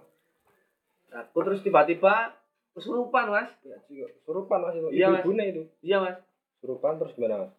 [1.10, 2.38] takut terus tiba-tiba
[2.78, 3.50] kesurupan mas.
[3.66, 4.10] Ya, Cuk.
[4.30, 4.88] surupan mas itu?
[4.94, 5.26] Iya, Mas.
[5.26, 5.64] ibu-ibunya itu.
[5.82, 6.18] Iya mas.
[6.62, 7.54] Surupan terus gimana mas?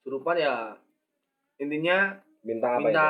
[0.00, 0.80] Kesurupan ya
[1.60, 3.08] intinya minta apa minta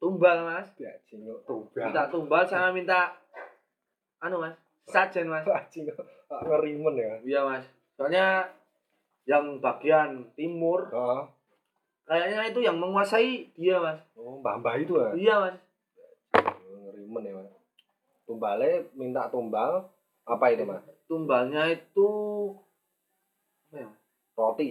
[0.00, 0.72] tumbal mas.
[0.72, 3.12] Itu ya cingok tugas minta tumbal sama minta
[4.24, 4.56] anu mas
[4.88, 5.44] sajen mas.
[5.72, 6.00] Cingok
[6.32, 8.50] ah, ngeri men ya iya mas soalnya
[9.24, 11.22] yang bagian timur Heeh.
[12.04, 13.98] kayaknya itu yang menguasai dia mas.
[14.18, 15.56] Oh mbah mbah itu ya iya mas.
[16.36, 17.48] Oh, ngeri men ya mas.
[18.26, 19.88] Tumbale minta tumbal
[20.26, 20.84] apa itu mas?
[21.08, 22.10] Tumbalnya itu
[23.70, 23.90] apa ya
[24.36, 24.70] roti.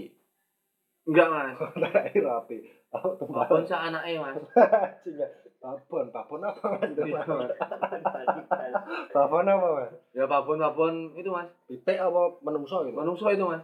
[1.10, 1.56] Enggak mas.
[1.82, 2.58] Terakhir roti.
[2.94, 3.48] Oh tumbal.
[3.50, 4.38] Babon sa anaknya mas
[5.64, 6.92] babon babon apa mas?
[6.92, 7.48] Itu, Iya, babon.
[9.16, 9.92] Apa mas?
[10.12, 11.48] Ya babon babon itu mas.
[11.72, 13.64] Pitik apa menungso gitu menungso itu mas.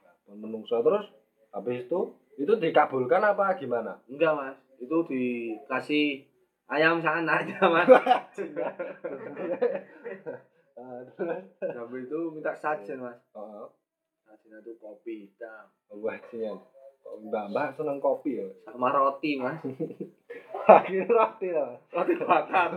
[0.00, 0.80] Babon menungso.
[0.80, 1.12] Terus
[1.52, 4.00] habis itu itu dikabulkan apa gimana?
[4.08, 4.56] Enggak mas.
[4.80, 6.24] Itu dikasih
[6.72, 7.88] ayam sa anaknya mas.
[11.60, 13.20] Habis itu minta sajen mas.
[13.36, 13.68] Oh.
[14.24, 15.68] Sajen itu kopi hitam.
[16.32, 16.79] Cingok kok
[17.18, 19.58] mbak mbak seneng kopi ya sama roti mas.
[20.70, 22.68] Akhirnya roti lah roti bakar.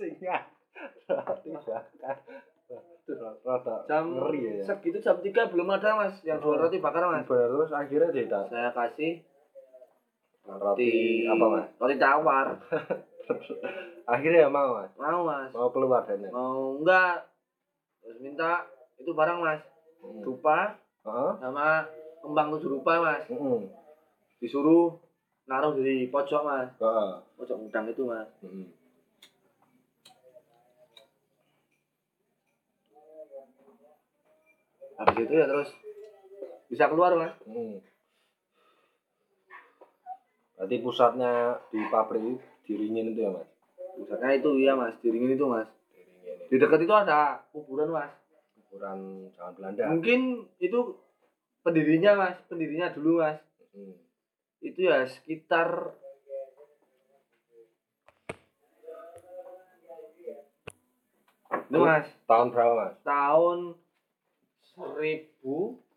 [0.00, 0.42] Cingok
[1.10, 2.16] roti bakar.
[3.44, 7.28] Rata jam ngeri ya segitu jam 3 belum ada mas yang jual roti bakar mas.
[7.28, 9.20] Benar terus akhirnya tidak saya kasih
[10.48, 10.92] roti
[11.28, 11.68] apa mas?
[11.76, 12.46] roti tawar.
[14.04, 14.92] Akhirnya mau mas?
[15.00, 15.48] Mau mas.
[15.56, 17.24] Mau keluar dan mau enggak?
[18.04, 18.68] Terus minta
[19.00, 19.64] itu barang mas.
[20.20, 20.76] Dupa
[21.08, 21.32] Heeh.
[21.40, 21.88] sama
[22.24, 23.60] kembang tujuh rupa mas Heeh.
[24.40, 24.96] disuruh
[25.44, 27.10] naruh di pojok mas Heeh.
[27.36, 28.68] pojok gudang itu mas Heeh.
[34.96, 35.68] habis itu ya terus
[36.72, 37.84] bisa keluar mas Heeh.
[40.54, 43.48] Berarti pusatnya di pabrik diringin itu ya mas?
[44.00, 48.10] pusatnya itu iya mas diringin itu mas Diringin di dekat itu ada kuburan mas
[48.64, 49.84] ukuran jangan Belanda.
[49.92, 50.20] mungkin
[50.58, 50.98] itu
[51.64, 53.40] pendirinya mas pendirinya dulu mas
[53.74, 53.98] Hmm.
[54.62, 55.98] itu ya sekitar
[61.66, 62.94] itu mas Tahun berapa mas?
[63.02, 63.74] tahun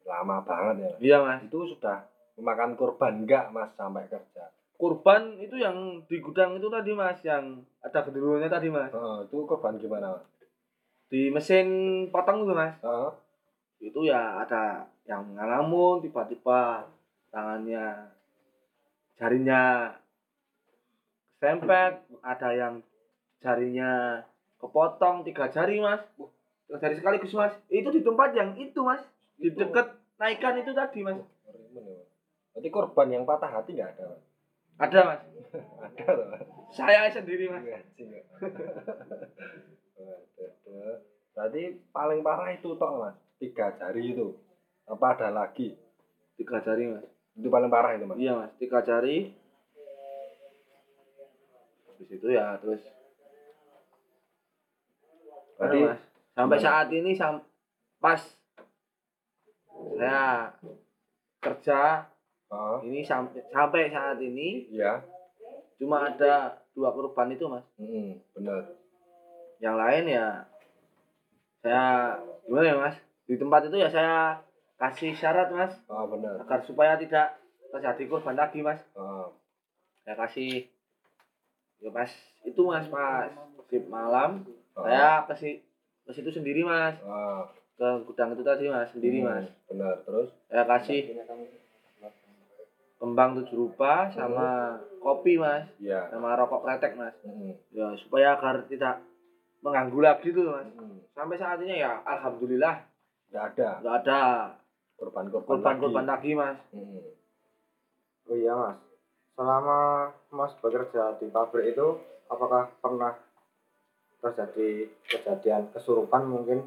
[0.06, 0.92] Lama banget ya.
[1.02, 2.06] iya mas Itu sudah
[2.38, 4.50] memakan korban enggak Mas sampai kerja?
[4.78, 9.36] kurban itu yang di gudang itu tadi mas yang ada genderuwonya tadi mas Heeh, itu
[9.46, 10.26] korban gimana Mas?
[11.06, 11.66] di mesin
[12.10, 13.10] potong itu mas Heeh.
[13.82, 16.86] itu ya ada yang ngalamun tiba-tiba
[17.32, 18.12] tangannya
[19.16, 19.62] jarinya
[21.40, 21.92] sempet
[22.22, 22.74] ada yang
[23.42, 24.22] jarinya
[24.60, 26.04] kepotong tiga jari mas
[26.68, 29.02] tiga jari sekaligus mas itu di tempat yang itu mas
[29.34, 29.58] di Itu.
[29.58, 32.06] dekat naikan itu tadi mas bener, Mas.
[32.52, 34.22] Berarti korban yang patah hati nggak ada Mas?
[34.78, 35.20] ada mas
[35.88, 36.42] Ada loh Mas.
[36.70, 37.80] saya sendiri mas Iya?
[39.98, 40.96] Waduh.
[41.32, 44.36] Berarti paling parah itu toh mas tiga jari itu
[44.84, 45.74] apa ada lagi
[46.36, 48.18] tiga jari mas itu paling parah itu mas.
[48.20, 48.52] Iya mas.
[48.60, 49.32] Tiga jari.
[51.88, 52.82] Habis itu ya terus.
[55.56, 56.00] Berarti mas.
[56.32, 56.68] sampai gimana?
[56.68, 57.34] saat ini sam
[58.02, 58.20] pas
[59.72, 60.50] saya
[61.42, 62.08] kerja
[62.50, 65.04] oh, ini sampai sampai saat ini iya.
[65.76, 67.64] cuma ada dua korban itu mas.
[67.80, 68.76] Mm, bener.
[69.62, 70.26] Yang lain ya
[71.62, 71.84] saya
[72.44, 72.96] gimana ya mas?
[73.24, 74.42] Di tempat itu ya saya
[74.82, 75.72] kasih syarat mas.
[75.86, 77.38] Oh bener agar supaya tidak
[77.70, 78.82] terjadi korban lagi mas.
[78.98, 79.30] Oh,
[80.02, 80.66] saya kasih.
[81.78, 82.10] Ya pas
[82.42, 83.30] itu mas pas
[83.70, 84.42] shift malam
[84.74, 85.50] oh, saya ke si
[86.02, 86.98] ke situ sendiri mas.
[87.06, 87.46] Oh,
[87.78, 89.46] ke gudang itu tadi mas sendiri mm, mas.
[89.70, 90.34] bener terus?
[90.50, 91.14] Saya kasih.
[92.98, 95.70] Kembang tujuh rupa sama kopi mas.
[95.78, 96.10] Iya.
[96.10, 97.14] Sama rokok kretek mas.
[97.22, 98.98] Mm, ya supaya agar tidak
[99.62, 100.66] mengganggu lagi tuh mas.
[100.74, 101.06] Mm.
[101.14, 102.82] sampai saat ini ya alhamdulillah.
[103.30, 103.70] Nggak ada.
[103.78, 104.22] Nggak ada
[105.02, 106.30] korban-korban korban-korban lagi.
[106.30, 107.02] lagi mas Mm.
[108.30, 108.78] Oh iya mas,
[109.34, 111.98] selama mas bekerja di pabrik itu,
[112.30, 113.18] apakah pernah
[114.22, 116.62] terjadi kejadian kesurupan mungkin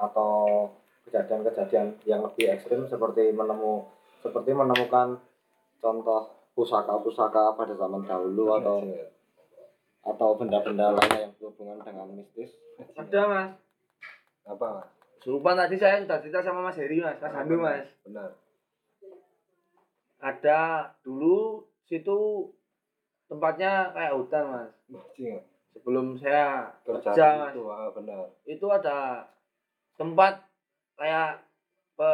[0.00, 0.72] atau
[1.04, 3.84] kejadian-kejadian yang lebih ekstrim seperti menemu
[4.24, 5.20] seperti menemukan
[5.84, 8.80] contoh pusaka-pusaka pada zaman dahulu atau
[10.04, 12.56] atau benda-benda lainnya yang berhubungan dengan mistis?
[12.96, 13.52] ada mas
[14.48, 14.90] apa mas
[15.24, 17.16] surupan tadi saya sudah cerita sama mas Heri mas.
[17.16, 17.88] Mas Handu mas.
[18.04, 18.36] benar.
[20.20, 22.52] Ada dulu situ
[23.32, 24.72] tempatnya kayak hutan mas.
[25.72, 27.52] Sebelum saya kerja kerja mas.
[27.56, 28.24] situ ah, benar.
[28.44, 29.24] Itu ada
[29.96, 30.44] tempat
[31.00, 31.40] kayak
[31.96, 32.12] pe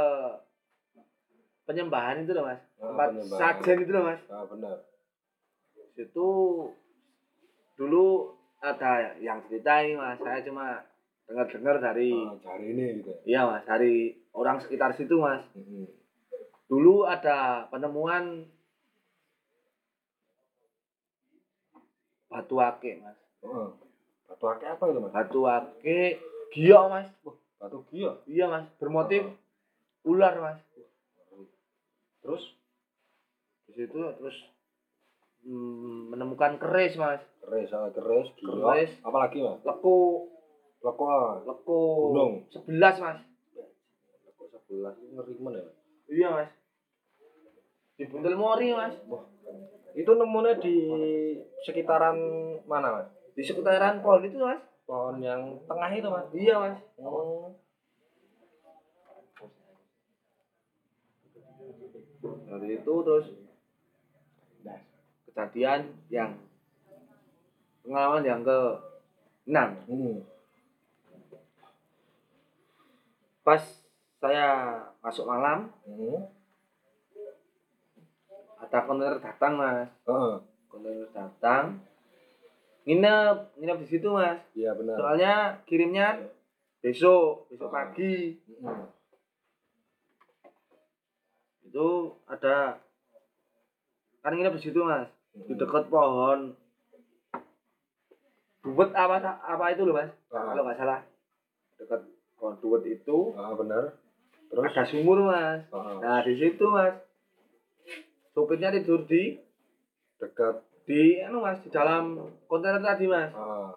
[1.66, 2.62] penyembahan itu loh mas.
[2.78, 3.40] Ah, tempat penyembahan.
[3.42, 4.22] sajen itu loh mas.
[4.30, 4.76] Ah, benar.
[5.98, 6.28] Itu
[7.74, 10.22] dulu ada yang cerita ini mas.
[10.22, 10.86] Saya cuma
[11.30, 15.46] dengar dengar dari ah, cari ini gitu iya mas dari orang sekitar situ mas.
[15.54, 15.86] Mm,
[16.66, 18.50] dulu ada penemuan
[22.26, 23.18] batu ake mas.
[23.42, 23.68] Heeh.
[24.26, 25.12] batu akik apa itu mas?
[25.12, 26.00] Batu ake
[26.50, 27.08] giok mas.
[27.58, 29.22] Batu gio iya mas bermotif
[30.00, 30.10] Oh.
[30.10, 30.58] ular mas.
[32.22, 32.42] Terus?
[33.66, 34.36] Di situ terus
[35.42, 37.22] mm, menemukan keris mas.
[37.42, 38.92] Keris ah, keris gio Keris.
[39.02, 39.60] apa lagi mas?
[39.62, 40.26] Leku
[40.80, 41.44] leko ah.
[41.44, 41.80] leku
[42.12, 42.32] Gunung.
[42.48, 43.18] sebelas mas.
[44.24, 45.70] Leko sebelas itu ngeri mana ya
[46.10, 46.50] iya mas.
[48.00, 48.96] Di Buntel Mori mas.
[49.92, 50.76] Itu nemunya di
[51.66, 52.16] sekitaran
[52.64, 53.08] mana mas?
[53.36, 54.62] Di sekitaran pohon itu mas.
[54.88, 56.26] Pohon yang tengah itu mas?
[56.32, 56.78] Iya mas.
[56.98, 57.54] Oh.
[62.20, 63.26] Dari itu terus
[65.30, 66.36] kejadian yang
[67.86, 68.58] pengalaman yang ke
[69.48, 70.20] enam hmm.
[73.50, 73.64] Pas
[74.22, 74.46] saya
[75.02, 76.22] masuk malam Hmm.
[78.62, 80.34] ada kontainer datang mas Heeh.
[80.70, 81.82] kontainer datang
[82.86, 85.34] nginep nginep di situ mas iya benar soalnya
[85.66, 86.30] kirimnya
[86.78, 87.74] besok besok Oh.
[87.74, 88.86] pagi Mm.
[91.66, 91.88] itu
[92.26, 92.78] ada
[94.20, 95.58] kan nginep di situ mas di Mm.
[95.58, 96.54] dekat pohon
[98.62, 100.54] duet apa apa itu loh mas Ah.
[100.54, 101.02] kalau nggak salah
[101.74, 102.00] dekat
[102.40, 104.00] pohon duet itu ah benar.
[104.48, 104.64] Terus?
[104.64, 105.62] Ada sumur mas.
[105.70, 106.96] Ah, nah di situ mas.
[108.32, 109.36] Sopirnya tidur di
[110.16, 110.64] dekat.
[110.88, 112.18] di anu mas di dalam
[112.48, 113.30] kontainer tadi mas.
[113.36, 113.76] Ah,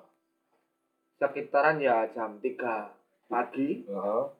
[1.19, 2.95] sekitaran ya jam 3
[3.29, 3.85] pagi.
[3.91, 4.31] Ah.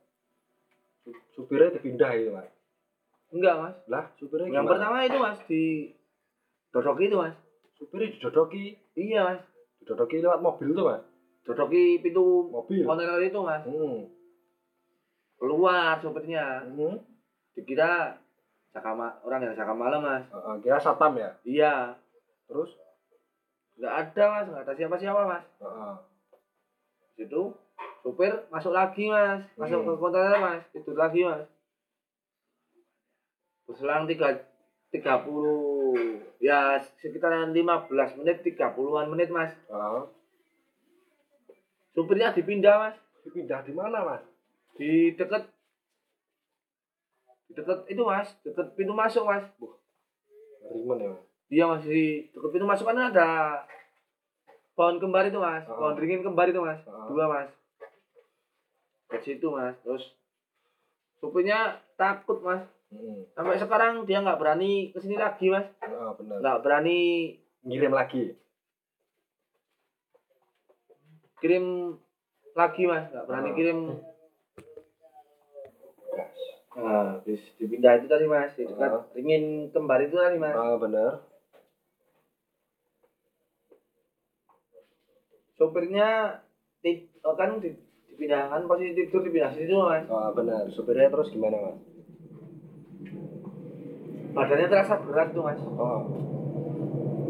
[1.04, 2.50] Su- supirnya dipindah itu mas?
[3.30, 3.76] Enggak mas.
[3.92, 4.72] Lah supirnya yang gimana?
[4.80, 5.64] pertama itu mas di
[6.72, 7.36] dodok itu mas.
[7.78, 8.80] Supirnya didodoki?
[8.98, 9.42] Iya mas.
[9.84, 11.04] Didodoki lewat mobil tuh mas
[11.44, 13.64] dodoki pintu mobil kontainer itu mas.
[13.64, 14.08] Hmm.
[15.36, 16.64] keluar sopirnya.
[16.66, 17.04] Hmm.
[17.54, 18.16] dikira
[18.74, 20.26] ma- orang yang jaga malam mas.
[20.26, 21.30] Heeh, kira satam ya?
[21.44, 21.94] Iya.
[22.48, 22.74] Terus?
[23.76, 24.46] Nggak ada mas.
[24.48, 25.46] Nggak ada siapa siapa mas.
[25.60, 25.94] Heeh.
[27.14, 27.54] situ
[28.02, 29.44] supir masuk lagi mas.
[29.54, 29.88] Masuk Hmm.
[29.90, 30.64] ke kontainer mas.
[30.72, 31.46] Tidur lagi mas.
[33.64, 34.34] Berselang tiga
[34.90, 35.96] tiga puluh
[36.38, 39.52] ya sekitaran 15 menit 30-an menit mas.
[39.68, 40.04] Heeh.
[41.94, 42.96] Supirnya dipindah mas.
[43.24, 44.24] Dipindah di mana mas?
[44.76, 45.48] Di deket
[47.48, 48.28] di deket itu mas.
[48.42, 49.46] Deket pintu masuk mas.
[50.74, 51.24] Rimen ya mas.
[51.48, 53.30] Dia masih deket pintu masuk kan ada
[54.74, 55.64] pohon kembar itu mas.
[55.70, 55.78] Oh.
[55.78, 56.82] pohon ringin kembar itu mas.
[56.90, 57.14] Oh.
[57.14, 57.50] dua mas.
[59.08, 59.78] Ke situ mas.
[59.86, 60.04] Terus
[61.22, 62.66] supirnya takut mas.
[62.94, 63.26] Hmm.
[63.34, 65.66] sampai sekarang dia nggak berani ke sini lagi mas.
[65.82, 67.00] Bener nggak berani
[67.66, 68.38] ngirim lagi
[71.44, 72.00] kirim
[72.56, 73.12] lagi mas.
[73.12, 73.56] Nggak berani Oh.
[73.60, 73.80] kirim.
[76.74, 78.56] Nah habis dipindah itu tadi mas.
[78.56, 79.04] Di dekat Oh.
[79.12, 80.56] ringin kembar itu tadi mas.
[80.56, 81.20] Ah, bener
[85.54, 86.40] sopirnya
[86.82, 87.78] ti- oh, kan di-
[88.10, 90.08] dipindahkan posisi tidur dipindah situ mas.
[90.08, 91.78] Ah, bener supirnya terus gimana mas?
[94.34, 95.62] Badannya terasa berat tuh mas.
[95.62, 96.02] Oh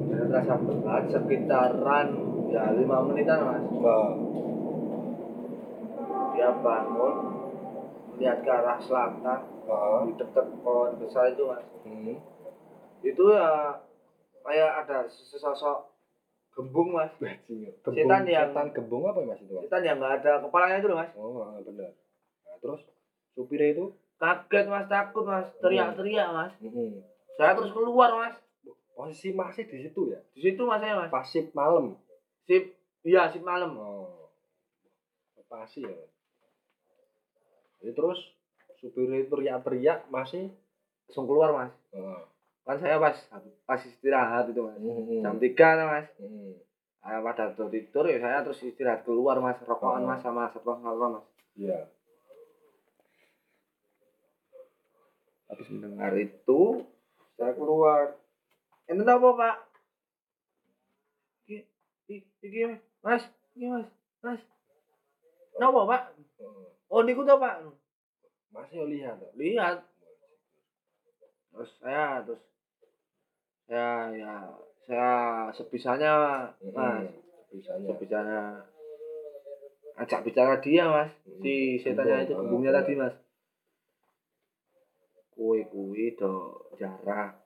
[0.04, 2.08] badannya terasa berat sekitaran
[2.54, 3.66] ya lima menitan mas?
[3.76, 4.14] Wah.
[6.34, 7.16] dia bangun
[8.10, 10.04] melihat ke arah selatan Ah.
[10.04, 11.64] di dekat pohon besar itu mas.
[11.82, 12.18] Hmm.
[13.02, 13.74] itu ya
[14.42, 15.88] kayak ada sesosok
[16.52, 17.10] gembung mas.
[17.18, 17.74] Bajingan.
[17.82, 19.66] Setan yang- setan gembung apa ya mas itu mas?
[19.66, 21.12] Kita yang nggak ada kepalanya itu loh mas.
[21.16, 21.90] Oh bener.
[22.44, 22.82] Nah, terus
[23.32, 23.86] supirnya itu?
[24.16, 24.86] Kaget mas.
[24.86, 25.48] Takut mas.
[25.58, 26.52] Teriak-teriak mas.
[26.60, 27.02] Hmm.
[27.34, 28.36] saya terus keluar mas.
[28.94, 30.22] Posisi masih di situ ya?
[30.32, 31.10] Di situ mas saya mas.
[31.10, 31.98] Pasif malam
[32.44, 32.64] sip
[33.04, 34.30] iya sip malam oh
[35.48, 35.94] pasti ya
[37.78, 38.18] jadi terus
[38.82, 40.50] supirnya itu teriak-teriak masih
[41.06, 42.26] langsung keluar mas oh.
[42.66, 43.14] kan saya pas
[43.64, 45.22] pas istirahat itu mas Hmm.
[45.22, 46.58] jam tiga kan, mas Hmm.
[47.04, 50.10] Pada tuh tidur ya saya terus istirahat keluar mas rokokan Oh.
[50.10, 51.86] mas sama satpam satpam mas Iya.
[55.46, 56.82] habis mendengar itu
[57.38, 58.18] saya keluar
[58.90, 59.56] ente apa pak
[62.22, 62.60] iki
[63.02, 63.24] mas
[63.56, 63.88] iki mas.
[64.24, 64.42] Mas.
[65.58, 66.04] Napa pak?
[66.18, 66.66] Heeh.
[66.90, 67.66] oh niku tuh pak?
[68.54, 69.82] Masih lihat lihat.
[71.54, 72.42] Terus saya terus.
[73.70, 74.34] Saya ya.
[74.86, 75.12] Saya
[75.56, 76.12] sebisanya
[76.74, 77.10] mas.
[77.54, 77.90] Bisanya.
[77.94, 78.40] sebisanya
[79.98, 81.12] ajak bicara dia mas.
[81.42, 83.16] Si setannya itu Gembung, gembungnya tadi mas.
[85.34, 87.38] Kuwi kuwi do jarak.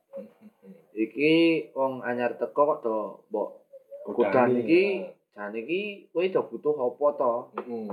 [0.97, 1.33] Iki
[1.77, 2.97] wong anyar teko kok do
[3.29, 3.66] mbok
[4.15, 5.11] Kudani, iki ah.
[5.35, 7.91] jan iki kowe do butuh apa to Heeh.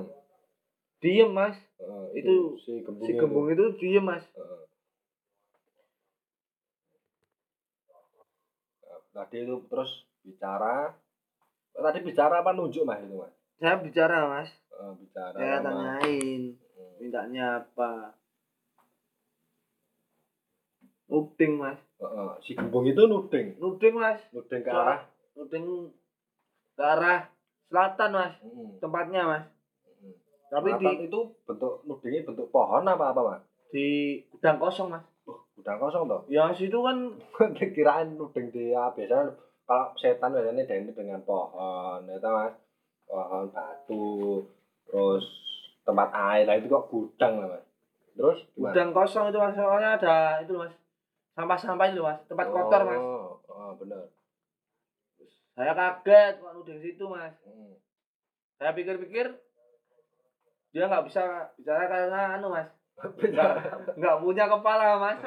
[1.03, 4.63] diem mas Heeh, Itu si gembung si gembung itu diem mas Heeh.
[9.15, 9.91] Tadi itu terus
[10.27, 10.91] bicara.
[11.71, 13.35] Tadi bicara apa nunjuk mas itu mas?
[13.55, 15.35] saya bicara mas Heeh, bicara.
[15.35, 16.43] saya tanyain
[16.75, 16.95] Hmm.
[16.99, 18.19] mintanya apa
[21.07, 25.07] nuding mas Heeh, Si gembung itu nuding, nuding mas nuding ke arah.
[25.39, 25.95] nuding
[26.75, 27.31] ke arah
[27.71, 28.69] selatan mas Heeh.
[28.83, 30.15] tempatnya mas Heeh.
[30.51, 33.43] tapi di itu bentuk nudingnya bentuk pohon apa apa mas?
[33.75, 35.05] di gudang kosong mas
[35.55, 36.21] Gudang kosong toh.
[36.29, 37.15] yang situ kan
[37.75, 38.13] Kirain
[38.53, 39.33] di ya, biasanya
[39.65, 42.53] kalau setan biasanya identik dengan pohon, itu mas.
[43.09, 44.45] Pohon batu,
[44.85, 45.25] terus
[45.87, 47.65] tempat air, nah itu kok gudang lah mas.
[48.13, 48.75] Terus gimana?
[48.77, 50.75] gudang kosong itu mas soalnya ada itu mas
[51.33, 54.05] sampah-sampah itu mas tempat kotor mas Oh, oh benar.
[55.55, 57.75] Saya kaget kok nuding situ mas Hmm.
[58.57, 59.27] saya pikir-pikir
[60.71, 61.23] dia nggak bisa
[61.55, 62.69] bicara karena anu mas
[63.95, 65.19] nggak punya kepala mas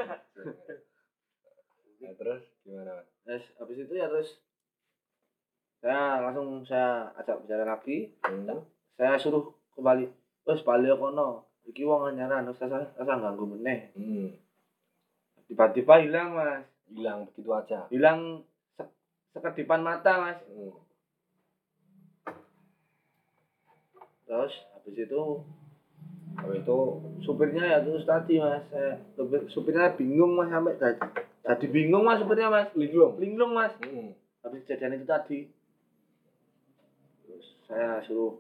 [1.97, 3.07] Nah, terus gimana mas?
[3.23, 4.29] terus habis itu ya terus
[5.77, 8.61] saya langsung saya ajak bicara lagi Hmm.
[8.93, 10.05] saya suruh kembali
[10.43, 14.35] terus balik kono iki wong anyaran terus saya saya ganggu meneh Hmm.
[15.47, 17.83] tiba-tiba hilang mas Hilang begitu aja.
[17.87, 18.47] hilang
[19.35, 20.73] sekedipan mata mas Hmm.
[24.27, 25.23] terus habis itu
[26.37, 26.79] Habis itu
[27.25, 31.01] supirnya ya terus tadi mas saya supir, supirnya bingung mas sampai jadi,
[31.41, 33.17] jadi bingung mas supirnya mas linglung.
[33.17, 34.13] linglung mas Hmm.
[34.45, 35.39] habis kejadian itu tadi
[37.25, 38.37] terus saya suruh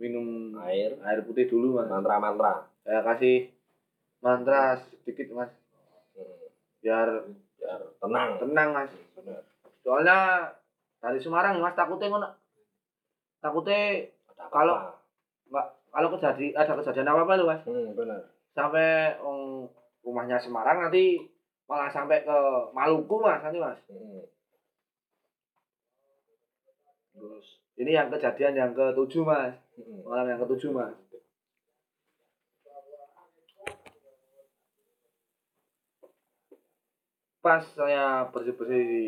[0.00, 2.64] minum Air, air putih dulu mas mantra-mantra.
[2.80, 3.52] saya kasih
[4.24, 5.52] mantra sedikit mas
[6.16, 6.48] Hmm.
[6.80, 7.08] biar
[7.60, 8.40] Biar tenang.
[8.40, 9.42] tenang mas Benar.
[9.86, 10.50] Soalnya
[10.98, 12.28] dari Semarang mas takutnya ngono.
[13.38, 14.02] Takutnya
[14.50, 14.98] Kalau-
[15.46, 17.62] nggak kalau kejadi ada kejadian apa apa tuh mas.
[17.62, 18.20] Hmm, benar.
[18.50, 19.70] Sampai um,
[20.02, 21.22] rumahnya Semarang nanti
[21.70, 22.38] malah sampai ke
[22.74, 23.78] Maluku mas nanti mas.
[23.86, 24.26] Hmm.
[27.16, 27.48] terus
[27.80, 29.54] ini yang kejadian yang ketujuh mas.
[29.78, 30.02] Hmm.
[30.02, 30.92] malam yang ketujuh mas.
[37.40, 39.06] Pas saya bersih bersih di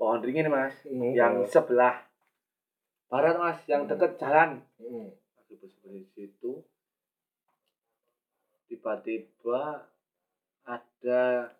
[0.00, 0.72] pohon ringin mas.
[0.88, 2.08] Hmm, yang sebelah
[3.12, 3.92] barat mas yang Hmm.
[3.92, 4.64] deket jalan.
[4.80, 5.12] Hmm.
[6.16, 6.64] situ.
[8.64, 9.84] Tiba-tiba
[10.64, 11.52] ada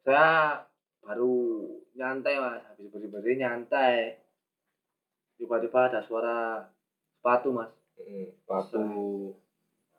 [0.00, 0.64] saya
[1.04, 2.64] baru nyantai mas.
[2.64, 4.16] Habis bersih bersih nyantai.
[5.36, 6.64] Tiba-tiba ada suara
[7.12, 7.68] sepatu mas.
[8.00, 8.32] Hmm.
[8.40, 8.88] sepatu.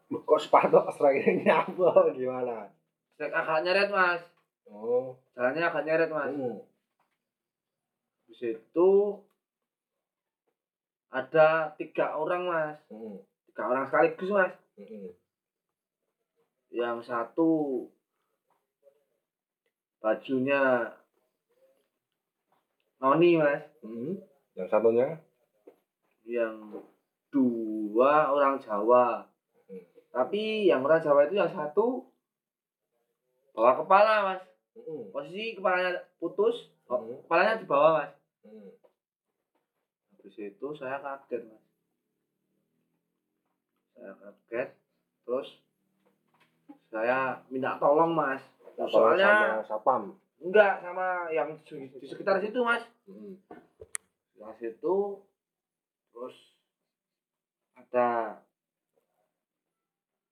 [0.10, 2.74] Kok sepatu seragnya nyapa gimana?
[3.22, 4.39] Saya agak nyeret mas
[4.70, 6.62] oh jalannya agak nyeret mas hmm.
[8.30, 8.90] di situ
[11.10, 13.18] ada tiga orang mas Hmm.
[13.50, 15.10] tiga orang sekaligus mas Hmm.
[16.70, 17.90] yang satu
[20.00, 20.94] bajunya
[23.02, 24.22] noni mas Hmm.
[24.54, 25.18] yang satunya
[26.30, 26.86] yang
[27.34, 29.26] dua orang Jawa
[29.66, 29.84] Hmm.
[30.14, 32.06] tapi yang orang Jawa itu yang satu
[33.58, 34.42] bawa kepala mas
[34.86, 35.06] Hmm.
[35.12, 37.20] posisi kepalanya putus Hmm.
[37.26, 38.12] kepalanya di bawah mas
[38.46, 38.70] Hmm.
[40.16, 41.64] habis itu saya kaget mas
[43.94, 44.70] saya kaget
[45.28, 45.50] terus
[46.90, 48.42] saya minta tolong mas
[48.80, 50.04] Tolong soalnya sama sapam
[50.40, 53.36] enggak sama yang di sekitar situ mas Hmm.
[54.34, 54.96] sekitar situ
[56.16, 56.36] terus
[57.76, 58.40] ada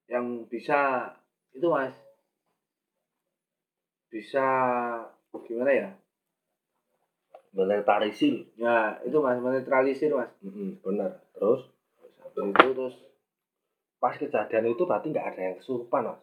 [0.08, 1.12] yang bisa
[1.52, 1.92] itu mas
[4.08, 4.46] bisa
[5.44, 5.88] gimana ya?
[7.52, 8.48] Menetralisir.
[8.60, 10.32] Ya itu mas menetralisir mas.
[10.44, 11.68] Hmm, benar terus?
[12.36, 12.96] Habis itu terus?
[13.98, 16.20] Pas kejadian itu berarti nggak ada yang kesurupan mas?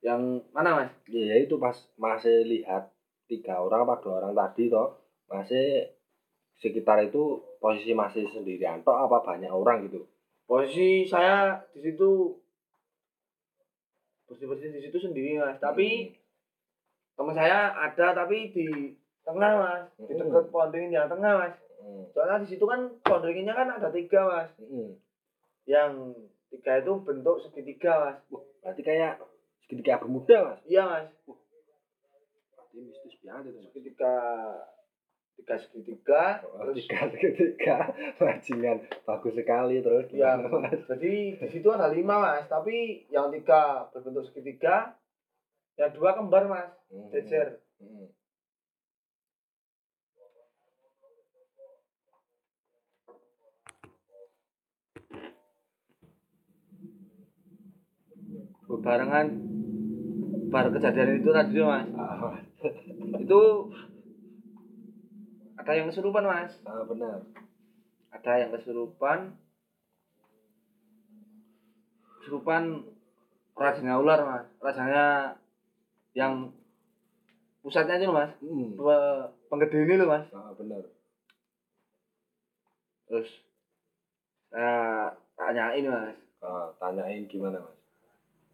[0.00, 0.22] Yang
[0.52, 0.92] mana mas?
[1.08, 2.92] Iya itu pas masih lihat
[3.28, 5.00] tiga orang apa dua orang tadi toh.
[5.28, 5.88] Masih
[6.60, 10.04] sekitar itu posisi masih sendirian toh apa banyak orang gitu?
[10.44, 12.36] Posisi saya di situ
[14.28, 15.60] bersih bersih di situ sendiri mas.
[15.60, 16.21] Tapi
[17.12, 18.66] teman saya ada tapi di
[19.22, 19.84] tengah mas.
[19.98, 20.20] Di Hmm.
[20.20, 21.54] dekat pohon beringin yang tengah mas.
[21.76, 22.06] Hmm.
[22.08, 24.50] soalnya di situ kan pohon beringinnya kan ada tiga mas.
[24.56, 24.96] Hmm.
[25.64, 26.14] yang
[26.48, 28.18] tiga itu bentuk segitiga mas.
[28.28, 29.22] Wah, berarti kayak
[29.60, 30.60] segitiga bermuda mas?
[30.64, 31.06] Iya mas.
[32.50, 33.66] Berarti mistis banget itu mas.
[33.68, 34.14] Segitiga
[35.32, 37.76] tiga segitiga Oh, terus tiga segitiga.
[38.20, 38.76] Bajingan.
[39.02, 40.06] Bagus sekali terus.
[40.06, 40.80] Gimana, Mas?
[40.86, 42.46] jadi di situ ada lima mas.
[42.46, 44.94] Tapi yang tiga berbentuk segitiga
[45.80, 46.70] yang dua kembar mas.
[46.92, 47.08] Hmm.
[47.12, 48.12] jejer Hmm.
[58.72, 59.26] berbarengan
[60.48, 61.86] bar kejadian itu tadi mas.
[61.96, 62.40] Ah,
[63.20, 63.40] itu
[65.60, 66.52] ada yang kesurupan mas.
[66.64, 67.20] Ah, benar.
[68.12, 69.36] Ada yang kesurupan.
[72.20, 72.88] Kesurupan
[73.56, 74.46] rajanya ular mas.
[74.60, 75.36] Rajanya
[76.12, 76.52] yang
[77.62, 78.30] pusatnya itu loh, mas.
[78.42, 78.70] Hmm.
[78.78, 80.26] Pe- penggede ini loh mas.
[80.34, 80.82] Ah, benar
[83.12, 83.28] terus
[84.48, 86.16] saya tanyain mas.
[86.40, 87.76] Ah, tanyain gimana mas?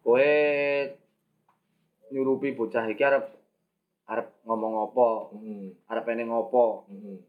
[0.03, 0.35] Kowe
[2.11, 3.23] nyurupi bocah iki arep
[4.11, 5.07] arep ngomong apa?
[5.31, 5.71] Hmm.
[5.87, 6.83] arep pengen ngopo?
[6.91, 7.23] Hmm.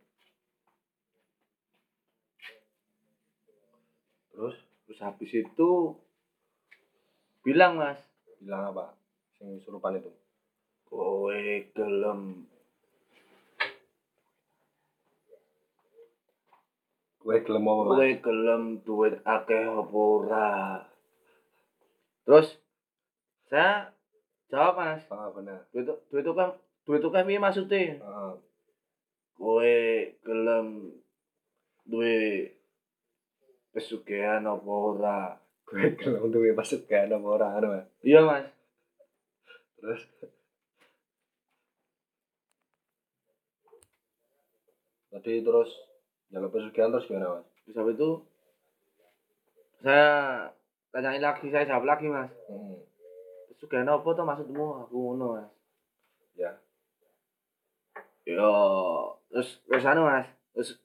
[4.35, 4.59] terus?
[4.91, 5.71] Terus habis itu
[7.47, 8.03] bilang mas.
[8.43, 8.91] Bilang apa?
[9.39, 10.11] Yang surupan itu
[10.91, 12.51] kowe gelem.
[17.21, 20.51] Gue gelem apa kowe gelem duit akeh apa ora?
[22.27, 22.59] Terus
[23.47, 23.95] saya
[24.51, 25.07] jawab mas.
[25.15, 26.51] Ah benar duit duit itu kan
[26.83, 28.03] duit itu kan piye maksudnya?
[28.03, 28.35] Ah,
[29.39, 29.75] kowe
[30.27, 30.91] gelem
[31.87, 32.51] duwe
[33.71, 35.21] pesugihan apa ora?
[35.63, 37.87] Gue gelem duwe maksud gak ada orang anu mas?
[38.03, 38.47] Iya mas.
[39.79, 40.03] Terus
[45.11, 45.71] tadi terus
[46.31, 47.47] jalur pesugihan terus gimana mas?
[47.67, 48.11] Terus habis itu
[49.83, 50.09] saya
[50.95, 52.31] tanyain lagi saya jawab lagi mas.
[52.47, 52.79] Hmm.
[53.51, 54.67] pesugihan apa tuh maksudmu?
[54.87, 55.51] Aku ngono mas.
[56.39, 56.53] Ya.
[58.25, 58.55] Yo
[59.35, 60.31] terus terus anu mas.
[60.55, 60.79] Terus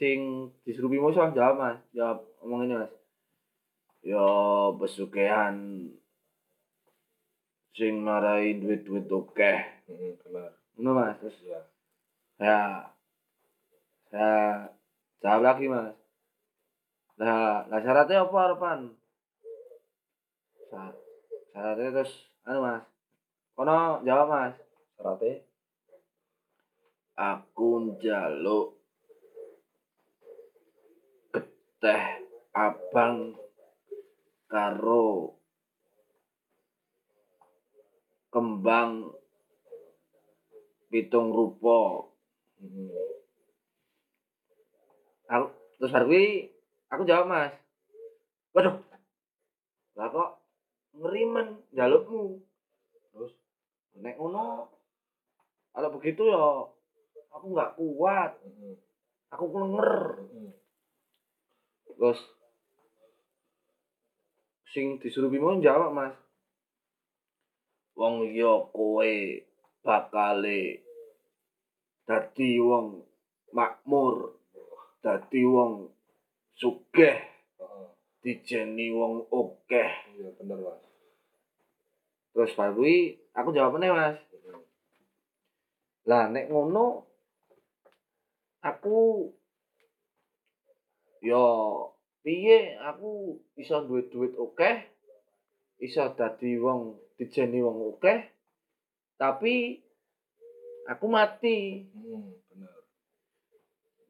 [0.00, 1.78] sing disuruh musuh jawab mas.
[1.92, 2.92] Jawab ngomong ini mas.
[4.00, 4.24] Yo
[4.80, 5.56] pesugihan
[7.76, 9.52] sing marai duit duit oke.
[9.84, 10.56] Hmm, benar.
[10.80, 11.60] Ngono mas terus ya.
[12.40, 12.88] saya
[14.10, 14.66] Nah,
[15.22, 15.94] jawab lagi mas.
[17.20, 18.78] Nah, lah syaratnya apa harapan?
[20.70, 20.98] Sa-
[21.52, 22.12] Syaratnya terus,
[22.46, 22.82] anu mas.
[23.54, 24.54] Kono jawab mas.
[24.98, 25.34] Syaratnya
[27.20, 28.80] Aku njaluk
[31.34, 32.02] geteh
[32.56, 33.36] abang
[34.48, 35.36] karo
[38.32, 39.12] kembang
[40.90, 42.08] pitung rupa.
[42.58, 43.19] hmm.
[45.30, 45.46] Aku
[45.78, 46.10] terus baru
[46.90, 47.54] aku jawab mas.
[48.50, 48.82] Waduh,
[49.94, 50.30] lah kok
[50.98, 52.42] ngerimen jalukmu.
[53.14, 53.32] terus
[54.02, 54.66] Nek ngono
[55.70, 56.66] kalau begitu ya
[57.30, 58.32] aku nggak kuat,
[59.30, 59.94] aku kelenger.
[61.86, 62.18] Terus
[64.74, 66.14] sing disuruh Bimo jawab mas.
[67.94, 69.14] Wong yo kowe
[69.86, 70.82] bakale
[72.08, 73.06] dadi wong
[73.54, 74.39] makmur,
[75.00, 75.88] dadi wong
[76.56, 77.16] sugih,
[77.56, 77.86] Heeh.
[78.20, 79.90] dijeni wong akeh.
[80.16, 80.80] iya bener mas
[82.30, 84.18] Terus kuwi aku jawab meneh mas.
[86.06, 87.04] Lah nek ngono
[88.60, 89.28] aku
[91.20, 91.44] yo
[92.20, 94.76] piye aku iso duwe duit akeh,
[95.80, 98.28] iso dadi wong dijeni wong akeh,
[99.16, 99.80] tapi
[100.88, 101.88] aku mati.
[101.92, 102.80] Hmm, bener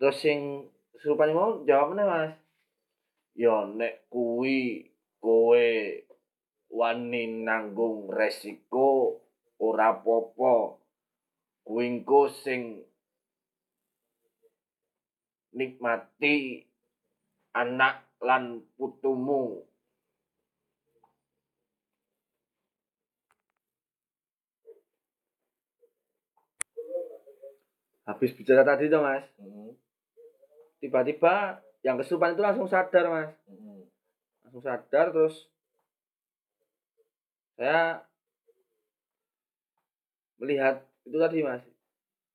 [0.01, 0.64] Terus sing
[1.01, 2.32] serupane mau jawab meneh Mas.
[3.32, 5.66] Yo nek kuwi kowe
[6.68, 9.16] wani nanggung resiko
[9.57, 10.76] ora apa-apa.
[11.64, 12.84] Kuwi engko sing
[15.57, 16.68] nikmati
[17.57, 19.64] anak lan putumu.
[28.05, 29.70] Habis bicara tadi tuh mas, Hmm.
[30.81, 33.85] Tiba-tiba yang kesurupan itu langsung sadar mas, Hmm.
[34.45, 35.49] langsung sadar terus
[37.57, 38.01] saya
[40.41, 41.62] melihat itu tadi mas,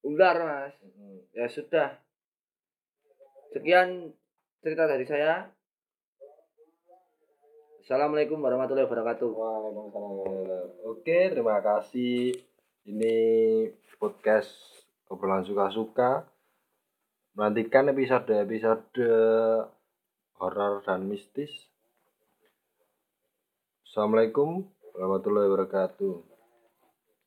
[0.05, 1.21] ular mas, Hmm.
[1.33, 1.97] ya sudah.
[3.53, 4.13] Sekian
[4.61, 5.49] cerita dari saya.
[7.85, 9.29] Assalamualaikum warahmatullahi wabarakatuh.
[9.29, 10.67] Waalaikumsalam.
[10.89, 12.33] Oke, terima kasih.
[12.81, 13.17] Ini
[14.01, 14.49] podcast
[15.05, 16.25] obrolan suka-suka.
[17.35, 18.95] Nantikan episode-episode
[20.39, 21.51] horor dan mistis.
[23.83, 24.63] Assalamualaikum
[24.95, 26.34] warahmatullahi wabarakatuh.